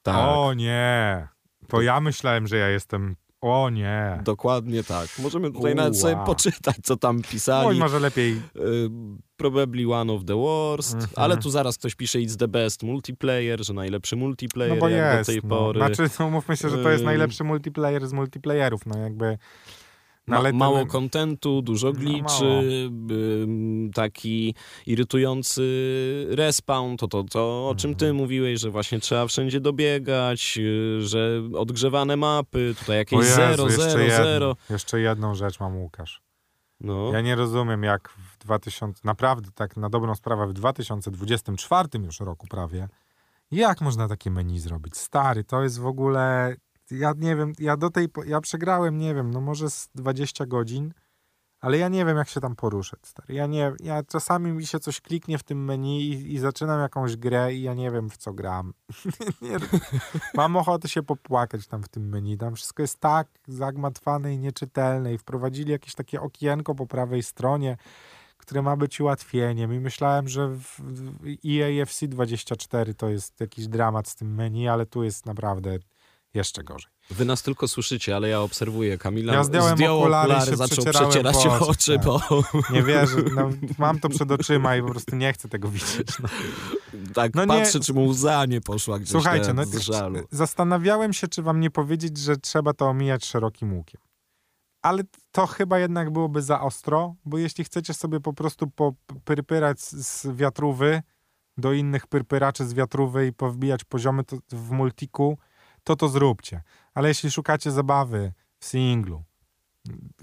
Tak, 0.03 0.17
O 0.29 0.55
nie. 0.55 1.29
To 1.69 1.83
ja 1.83 2.01
myślałem, 2.01 2.47
że 2.47 2.57
ja 2.57 2.69
jestem... 2.69 3.17
O 3.41 3.71
nie. 3.71 4.21
dokładnie 4.25 4.85
tak. 4.85 5.09
Możemy 5.19 5.53
tutaj 5.53 5.73
Ua. 5.73 5.77
nawet 5.77 5.99
sobie 5.99 6.17
poczytać, 6.27 6.77
co 6.83 6.97
tam 6.97 7.17
Oj, 7.17 7.23
pisali. 7.31 7.79
może 7.79 8.01
lepiej... 8.01 8.33
Y, 8.57 8.91
probably 9.37 9.93
one 9.95 10.13
of 10.13 10.25
the 10.25 10.37
worst, 10.37 10.95
Mhm. 10.95 11.11
ale 11.17 11.37
tu 11.37 11.51
zaraz 11.51 11.79
ktoś 11.79 11.95
pisze 11.95 12.19
it's 12.19 12.37
the 12.37 12.49
best 12.49 12.83
multiplayer, 12.83 13.65
że 13.65 13.73
najlepszy 13.73 14.17
multiplayer 14.17 14.75
No 14.75 14.81
bo 14.81 14.89
jest. 14.89 15.21
do 15.31 15.33
tej 15.33 15.41
no. 15.45 15.57
pory. 15.57 15.81
Znaczy, 15.81 16.03
no, 16.21 16.31
mówmy 16.31 16.57
się, 16.57 16.69
że 16.69 16.79
to 16.83 16.91
jest 16.91 17.01
Ym. 17.01 17.07
najlepszy 17.07 17.45
multiplayer 17.45 18.09
z 18.09 18.13
multiplayerów. 18.13 18.87
No 18.87 18.99
jakby... 18.99 19.39
No, 20.27 20.43
ten- 20.43 20.57
mało 20.57 20.87
kontentu, 20.87 21.63
dużo 21.63 21.87
No, 21.87 21.93
gliczy, 21.93 22.45
ym, 23.11 23.91
taki 23.95 24.55
irytujący 24.87 25.63
respawn, 26.31 26.97
to, 26.97 27.09
to, 27.09 27.25
to 27.25 27.69
o 27.69 27.75
czym 27.75 27.95
ty 27.95 28.05
Mhm. 28.07 28.17
mówiłeś, 28.17 28.61
że 28.61 28.71
właśnie 28.71 29.01
trzeba 29.01 29.27
wszędzie 29.27 29.61
dobiegać, 29.61 30.59
y, 30.59 30.99
że 31.07 31.43
odgrzewane 31.55 32.17
mapy, 32.17 32.75
tutaj 32.79 32.97
jakieś 32.97 33.19
Jezu, 33.19 33.35
0, 33.35 33.65
jeszcze 33.67 33.91
0, 33.91 34.03
jedno. 34.03 34.25
0. 34.25 34.57
Jeszcze 34.71 35.01
jedną 35.01 35.35
rzecz 35.35 35.61
mam, 35.61 35.77
Łukasz. 35.77 36.23
No. 36.81 37.11
Ja 37.13 37.21
nie 37.21 37.35
rozumiem, 37.35 37.83
jak 37.83 38.09
w 38.09 38.39
2000, 38.39 39.01
naprawdę 39.05 39.49
tak 39.55 39.77
na 39.77 39.91
dobrą 39.91 40.15
sprawę, 40.15 40.47
w 40.47 40.53
2024 40.53 41.89
już 42.05 42.21
roku 42.21 42.47
prawie, 42.47 42.89
jak 43.51 43.81
można 43.81 44.09
takie 44.09 44.31
menu 44.31 44.59
zrobić? 44.59 44.97
Stary, 44.97 45.45
to 45.45 45.63
jest 45.63 45.79
w 45.81 45.87
ogóle, 45.87 46.55
ja 46.91 47.13
nie 47.17 47.37
wiem, 47.37 47.53
ja 47.59 47.77
do 47.77 47.91
tej, 47.91 48.09
ja 48.27 48.41
przegrałem, 48.41 48.99
nie 48.99 49.15
wiem, 49.15 49.31
no 49.31 49.41
może 49.41 49.71
z 49.71 49.89
20 49.95 50.47
godzin, 50.47 50.93
ale 51.61 51.79
ja 51.79 51.89
nie 51.89 52.05
wiem, 52.05 52.17
jak 52.17 52.29
się 52.29 52.41
tam 52.41 52.57
poruszać, 52.57 53.01
stary. 53.07 53.35
Ja 53.35 53.47
nie, 53.47 53.73
ja 53.81 54.03
czasami 54.03 54.53
mi 54.53 54.67
się 54.67 54.81
coś 54.81 55.01
kliknie 55.01 55.39
w 55.39 55.43
tym 55.43 55.65
menu 55.65 56.01
i, 56.01 56.35
i 56.35 56.39
zaczynam 56.39 56.81
jakąś 56.81 57.17
grę 57.17 57.55
i 57.55 57.63
ja 57.63 57.75
nie 57.75 57.91
wiem, 57.91 58.11
w 58.11 58.17
co 58.17 58.33
gram. 58.33 58.73
nie, 59.43 59.57
mam 60.35 60.57
ochotę 60.57 60.89
się 60.89 61.03
popłakać 61.03 61.67
tam 61.67 61.83
w 61.83 61.89
tym 61.89 62.09
menu. 62.09 62.39
Tam 62.39 62.55
wszystko 62.55 62.83
jest 62.83 63.01
tak 63.01 63.29
zagmatwane 63.49 64.35
i 64.35 64.39
nieczytelne 64.39 65.15
i 65.15 65.19
wprowadzili 65.19 65.73
jakieś 65.73 65.95
takie 65.95 66.21
okienko 66.21 66.75
po 66.75 66.87
prawej 66.87 67.23
stronie, 67.23 67.77
które 68.37 68.63
ma 68.63 68.77
być 68.77 69.01
ułatwieniem 69.01 69.75
i 69.75 69.81
myślałem, 69.81 70.29
że 70.29 70.49
w 70.49 70.81
w 70.81 71.37
EAFC 71.47 72.09
24 72.09 72.95
to 72.95 73.09
jest 73.09 73.41
jakiś 73.41 73.69
dramat 73.69 74.09
z 74.09 74.17
tym 74.17 74.35
menu, 74.35 74.69
ale 74.69 74.87
tu 74.87 75.05
jest 75.05 75.27
naprawdę 75.27 75.79
jeszcze 76.35 76.65
gorzej. 76.65 76.93
Wy 77.11 77.25
nas 77.25 77.43
tylko 77.43 77.69
słyszycie, 77.69 78.17
ale 78.17 78.29
ja 78.29 78.41
obserwuję 78.41 78.99
Kamila. 78.99 79.35
Ja 79.35 79.45
zdjąłem 79.45 79.77
zdjął 79.77 79.99
okulary, 80.01 80.33
okulary 80.33 80.51
się 80.51 80.57
zaczął 80.57 80.85
przecierać 80.85 81.35
po 81.37 81.41
oczach, 81.41 81.63
oczy, 81.63 81.97
tak. 81.97 82.05
bo 82.05 82.21
Nie 82.75 82.83
wierzę, 82.83 83.17
no, 83.35 83.51
mam 83.79 84.01
to 84.01 84.09
przed 84.09 84.31
oczyma 84.31 84.77
i 84.77 84.83
po 84.83 84.89
prostu 84.89 85.17
nie 85.17 85.33
chcę 85.33 85.49
tego 85.49 85.69
widzieć. 85.69 86.19
No. 86.23 86.29
tak 87.15 87.35
No 87.35 87.43
nie- 87.45 87.49
patrzę, 87.49 87.81
czy 87.81 87.95
mu 87.95 88.07
łza 88.07 88.47
nie 88.47 88.61
poszła 88.61 88.99
gdzieś 88.99 89.11
Słuchajcie, 89.11 89.53
no, 89.55 89.65
z 89.65 89.79
żalu. 89.79 90.19
zastanawiałem 90.31 91.13
się, 91.13 91.29
czy 91.29 91.43
wam 91.43 91.61
nie 91.61 91.71
powiedzieć, 91.71 92.19
że 92.19 92.37
trzeba 92.37 92.73
to 92.75 92.87
omijać 92.89 93.25
szerokim 93.25 93.75
łukiem. 93.75 94.01
Ale 94.83 95.03
to 95.33 95.47
chyba 95.47 95.79
jednak 95.79 96.11
byłoby 96.13 96.43
za 96.43 96.61
ostro, 96.61 97.15
bo 97.25 97.39
jeśli 97.39 97.65
chcecie 97.65 97.95
sobie 97.95 98.21
po 98.21 98.33
prostu 98.33 98.67
popyrpyrać 98.71 99.81
z, 99.81 100.07
z 100.07 100.37
wiatrówy 100.37 101.03
do 101.57 101.73
innych 101.73 102.07
pyrpyraczy 102.07 102.67
z 102.67 102.75
wiatrówy 102.75 103.27
i 103.27 103.33
powbijać 103.33 103.85
poziomy 103.85 104.25
to, 104.25 104.37
w 104.51 104.71
multiku, 104.71 105.39
to 105.85 105.97
to 105.97 106.09
zróbcie. 106.09 106.63
Ale 106.95 107.09
jeśli 107.09 107.31
szukacie 107.31 107.71
zabawy 107.71 108.33
w 108.59 108.65
singlu, 108.65 109.25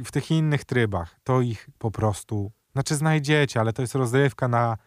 w 0.05 0.11
tych 0.11 0.31
innych 0.31 0.65
trybach, 0.65 1.19
to 1.23 1.41
ich 1.41 1.69
po 1.77 1.91
prostu, 1.91 2.51
znaczy 2.73 2.95
znajdziecie, 2.95 3.59
ale 3.59 3.73
to 3.73 3.81
jest 3.81 3.95
rozrywka 3.95 4.47
na, 4.47 4.77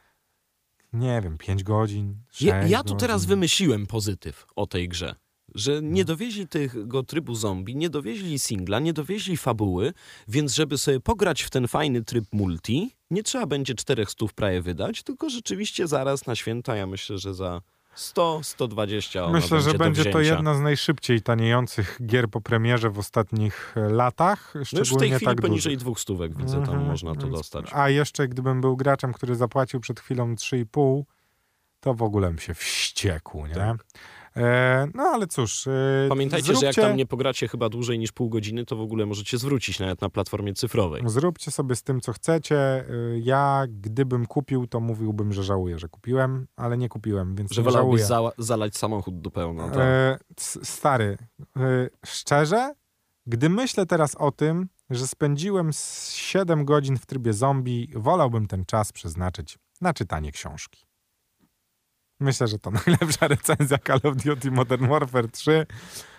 nie 0.93 1.21
wiem, 1.21 1.39
5 1.39 1.63
godzin, 1.63 2.17
6 2.31 2.43
Ja, 2.43 2.67
ja 2.67 2.83
tu 2.83 2.95
teraz 2.95 3.25
wymyśliłem 3.25 3.87
pozytyw 3.87 4.47
o 4.57 4.67
tej 4.67 4.89
grze. 4.89 5.15
Że 5.55 5.81
No. 5.81 5.89
nie 5.89 6.05
dowieźli 6.05 6.49
tego 6.49 7.03
trybu 7.03 7.35
zombie, 7.35 7.77
nie 7.77 7.91
dowieźli 7.91 8.39
singla, 8.39 8.79
nie 8.79 8.93
dowieźli 8.93 9.37
fabuły, 9.37 9.93
więc 10.29 10.55
żeby 10.55 10.79
sobie 10.79 11.01
pograć 11.01 11.43
w 11.43 11.51
ten 11.51 11.69
fajny 11.69 12.05
tryb 12.05 12.25
multi, 12.33 12.97
nie 13.11 13.23
trzeba 13.23 13.47
będzie 13.47 13.75
400 13.75 14.27
prawie 14.35 14.63
wydać, 14.63 15.03
tylko 15.03 15.31
rzeczywiście 15.31 15.87
zaraz 15.87 16.27
na 16.27 16.37
święta, 16.37 16.77
ja 16.77 16.87
myślę, 16.87 17.19
że 17.19 17.35
za 17.35 17.61
100, 17.95 18.41
120 18.43 19.25
ona 19.25 19.33
Myślę, 19.33 19.61
że 19.61 19.75
będzie 19.75 20.05
to 20.05 20.21
jedna 20.21 20.55
z 20.55 20.61
najszybciej 20.61 21.23
taniejących 21.23 21.99
gier 22.07 22.29
po 22.29 22.41
premierze 22.41 22.91
w 22.91 22.99
ostatnich 22.99 23.75
e, 23.77 23.81
latach. 23.81 24.53
No 24.55 24.59
już 24.59 24.69
Szczególnie 24.69 24.97
w 24.97 24.99
tej 24.99 25.11
chwili 25.11 25.27
tak 25.27 25.41
poniżej 25.41 25.73
dużych. 25.73 25.81
dwóch 25.85 26.01
stówek 26.01 26.37
widzę, 26.37 26.55
tam 26.55 26.63
Mhm, 26.65 26.87
można 26.87 27.15
to 27.15 27.27
dostać. 27.27 27.67
A 27.73 27.89
jeszcze 27.89 28.29
gdybym 28.29 28.61
był 28.61 28.77
graczem, 28.77 29.13
który 29.13 29.37
zapłacił 29.37 29.81
przed 29.81 30.01
chwilą 30.01 30.35
3,5, 30.35 31.03
to 31.81 31.95
w 31.95 32.03
ogóle 32.03 32.29
bym 32.29 32.39
się 32.39 32.55
wściekł, 32.55 33.47
nie? 33.47 33.55
Tak. 33.55 33.85
E, 34.37 34.89
no 34.95 35.03
ale 35.03 35.27
cóż. 35.27 35.67
E, 35.67 35.71
Pamiętajcie, 36.09 36.47
zróbcie, 36.47 36.73
że 36.73 36.81
jak 36.81 36.89
tam 36.89 36.97
nie 36.97 37.07
pogracie 37.07 37.49
chyba 37.49 37.69
dłużej 37.69 37.99
niż 37.99 38.13
pół 38.13 38.29
godziny, 38.29 38.65
to 38.65 38.77
w 38.77 38.81
ogóle 38.81 39.07
możecie 39.07 39.39
zwrócić 39.39 39.79
nawet 39.81 40.01
na 40.01 40.09
platformie 40.11 40.55
cyfrowej. 40.55 41.03
Zróbcie 41.07 41.51
sobie 41.51 41.77
z 41.77 41.83
tym, 41.83 42.01
co 42.01 42.13
chcecie. 42.13 42.57
E, 42.59 42.85
Ja, 43.19 43.65
gdybym 43.69 44.27
kupił, 44.27 44.67
to 44.67 44.81
mówiłbym, 44.81 45.33
że 45.33 45.43
żałuję, 45.45 45.79
że 45.79 45.89
kupiłem, 45.89 46.47
ale 46.57 46.79
nie 46.79 46.89
kupiłem, 46.89 47.35
więc 47.37 47.53
Że 47.53 47.63
nie 47.63 47.71
żałuję. 47.71 48.05
za, 48.05 48.21
zalać 48.39 48.77
samochód 48.77 49.21
do 49.21 49.31
pełna. 49.31 49.69
Tak? 49.69 49.79
E, 49.79 50.19
stary, 50.63 51.19
e, 51.57 51.89
szczerze, 52.07 52.75
gdy 53.27 53.49
myślę 53.49 53.87
teraz 53.87 54.15
o 54.15 54.33
tym, 54.33 54.69
że 54.91 55.07
spędziłem 55.07 55.73
z 55.73 56.13
7 56.13 56.65
godzin 56.65 56.97
w 56.99 57.07
trybie 57.07 57.33
zombie, 57.33 57.93
wolałbym 57.97 58.47
ten 58.47 58.65
czas 58.65 58.93
przeznaczyć 58.93 59.59
na 59.81 59.95
czytanie 59.95 60.33
książki. 60.33 60.85
Myślę, 62.21 62.49
że 62.49 62.59
to 62.59 62.71
najlepsza 62.87 63.29
recenzja 63.29 63.79
Call 63.79 64.01
of 64.03 64.17
Duty 64.17 64.51
Modern 64.51 64.89
Warfare 64.89 65.31
3. 65.31 65.67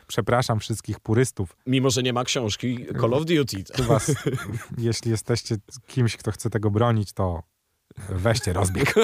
Przepraszam 0.08 0.60
wszystkich 0.60 1.00
purystów. 1.00 1.56
Mimo, 1.66 1.90
że 1.90 2.04
nie 2.04 2.14
ma 2.14 2.24
książki 2.24 2.86
Call 3.02 3.14
of 3.14 3.26
Duty. 3.26 3.64
Jeśli 4.78 5.12
jesteście 5.12 5.56
kimś, 5.88 6.18
kto 6.18 6.32
chce 6.32 6.50
tego 6.50 6.72
bronić, 6.72 7.14
to 7.14 7.44
weźcie 8.10 8.54
rozbieg. 8.54 8.94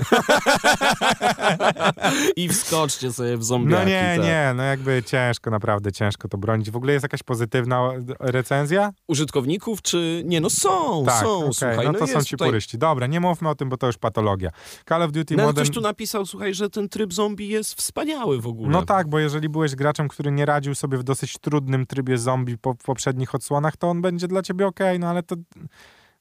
I 2.36 2.50
wskoczcie 2.50 3.13
sobie 3.13 3.38
w 3.38 3.43
zombiaki. 3.43 3.84
No 3.84 3.89
nie, 3.89 4.13
tak. 4.17 4.26
nie, 4.26 4.54
no 4.56 4.63
jakby 4.63 5.04
ciężko, 5.04 5.52
naprawdę 5.52 5.91
ciężko 5.91 6.28
to 6.28 6.38
bronić. 6.38 6.71
W 6.71 6.76
ogóle 6.76 6.93
jest 6.93 7.04
jakaś 7.04 7.23
pozytywna 7.23 7.89
recenzja? 8.19 8.91
Użytkowników 9.08 9.82
czy... 9.82 10.21
Nie, 10.26 10.41
no 10.41 10.50
są, 10.50 11.06
Tak, 11.06 11.23
są, 11.23 11.38
okej, 11.38 11.54
słuchaj. 11.54 11.86
no 11.86 11.93
to 11.93 12.08
są 12.08 12.23
ci 12.23 12.32
tutaj... 12.32 12.47
puryści. 12.47 12.78
Dobra, 12.78 13.08
nie 13.08 13.19
mówmy 13.19 13.50
o 13.50 13.56
tym, 13.56 13.69
bo 13.69 13.78
to 13.78 13.88
już 13.88 13.97
patologia. 13.97 14.50
Call 14.89 15.04
of 15.04 15.12
Duty 15.12 15.36
No, 15.36 15.43
ale 15.43 15.50
Modern... 15.50 15.65
ktoś 15.65 15.76
tu 15.76 15.82
napisał, 15.82 16.26
słuchaj, 16.26 16.54
że 16.54 16.69
ten 16.69 16.89
tryb 16.89 17.13
zombie 17.13 17.50
jest 17.50 17.73
wspaniały 17.73 18.41
w 18.41 18.47
ogóle. 18.47 18.69
No 18.69 18.86
tak, 18.86 19.10
bo 19.10 19.19
jeżeli 19.19 19.50
byłeś 19.50 19.76
graczem, 19.76 20.08
który 20.08 20.32
nie 20.32 20.45
radził 20.45 20.76
sobie 20.76 20.97
w 20.97 21.04
dosyć 21.04 21.38
trudnym 21.38 21.86
trybie 21.86 22.17
zombie 22.17 22.58
po 22.58 22.76
poprzednich 22.76 23.36
odsłonach, 23.36 23.78
to 23.78 23.89
on 23.89 24.02
będzie 24.02 24.28
dla 24.28 24.41
ciebie 24.41 24.67
okej, 24.67 25.00
no 25.00 25.10
ale 25.10 25.23
to... 25.23 25.36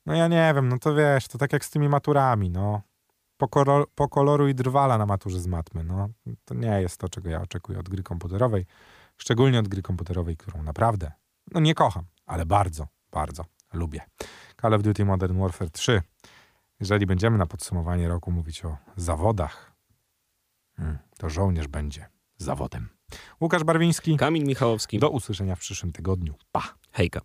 No 0.07 0.14
ja 0.14 0.29
nie 0.29 0.53
wiem, 0.55 0.69
no 0.69 0.79
to 0.79 0.95
wiesz, 0.95 1.29
to 1.29 1.38
tak 1.38 1.53
jak 1.53 1.64
z 1.64 1.71
tymi 1.71 1.88
maturami, 1.88 2.51
no. 2.51 2.83
Pokoro, 3.37 3.87
pokoloruj 3.95 4.55
drwala 4.55 4.99
na 4.99 5.07
maturze 5.07 5.40
z 5.40 5.47
matmy, 5.47 5.85
no. 5.85 6.09
To 6.45 6.55
nie 6.55 6.81
jest 6.81 6.99
to, 6.99 7.09
czego 7.09 7.31
ja 7.31 7.42
oczekuję 7.42 7.79
od 7.79 7.88
gry 7.88 8.03
komputerowej. 8.03 8.66
Szczególnie 9.16 9.59
od 9.59 9.69
gry 9.69 9.83
komputerowej, 9.83 10.37
którą 10.37 10.62
naprawdę, 10.62 11.12
no 11.53 11.61
nie 11.61 11.75
kocham, 11.75 12.05
ale 12.27 12.47
bardzo, 12.47 12.88
bardzo 13.11 13.45
lubię. 13.73 14.01
Call 14.61 14.75
of 14.75 14.83
Duty 14.83 15.05
Modern 15.05 15.40
Warfare 15.40 15.71
3. 15.71 16.03
Jeżeli 16.81 17.07
będziemy 17.07 17.38
na 17.38 17.47
podsumowanie 17.47 18.09
roku 18.09 18.33
mówić 18.33 18.64
o 18.64 18.77
zawodach, 18.97 19.73
hmm, 20.77 20.99
to 21.19 21.31
żołnierz 21.31 21.69
będzie 21.69 22.07
zawodem. 22.37 22.88
Łukasz 23.40 23.64
Barwiński. 23.64 24.16
Kamil 24.16 24.45
Michałowski. 24.45 24.99
Do 24.99 25.11
usłyszenia 25.11 25.57
w 25.57 25.59
przyszłym 25.59 25.92
tygodniu. 25.92 26.35
Pa! 26.53 26.62
Hejka. 26.92 27.21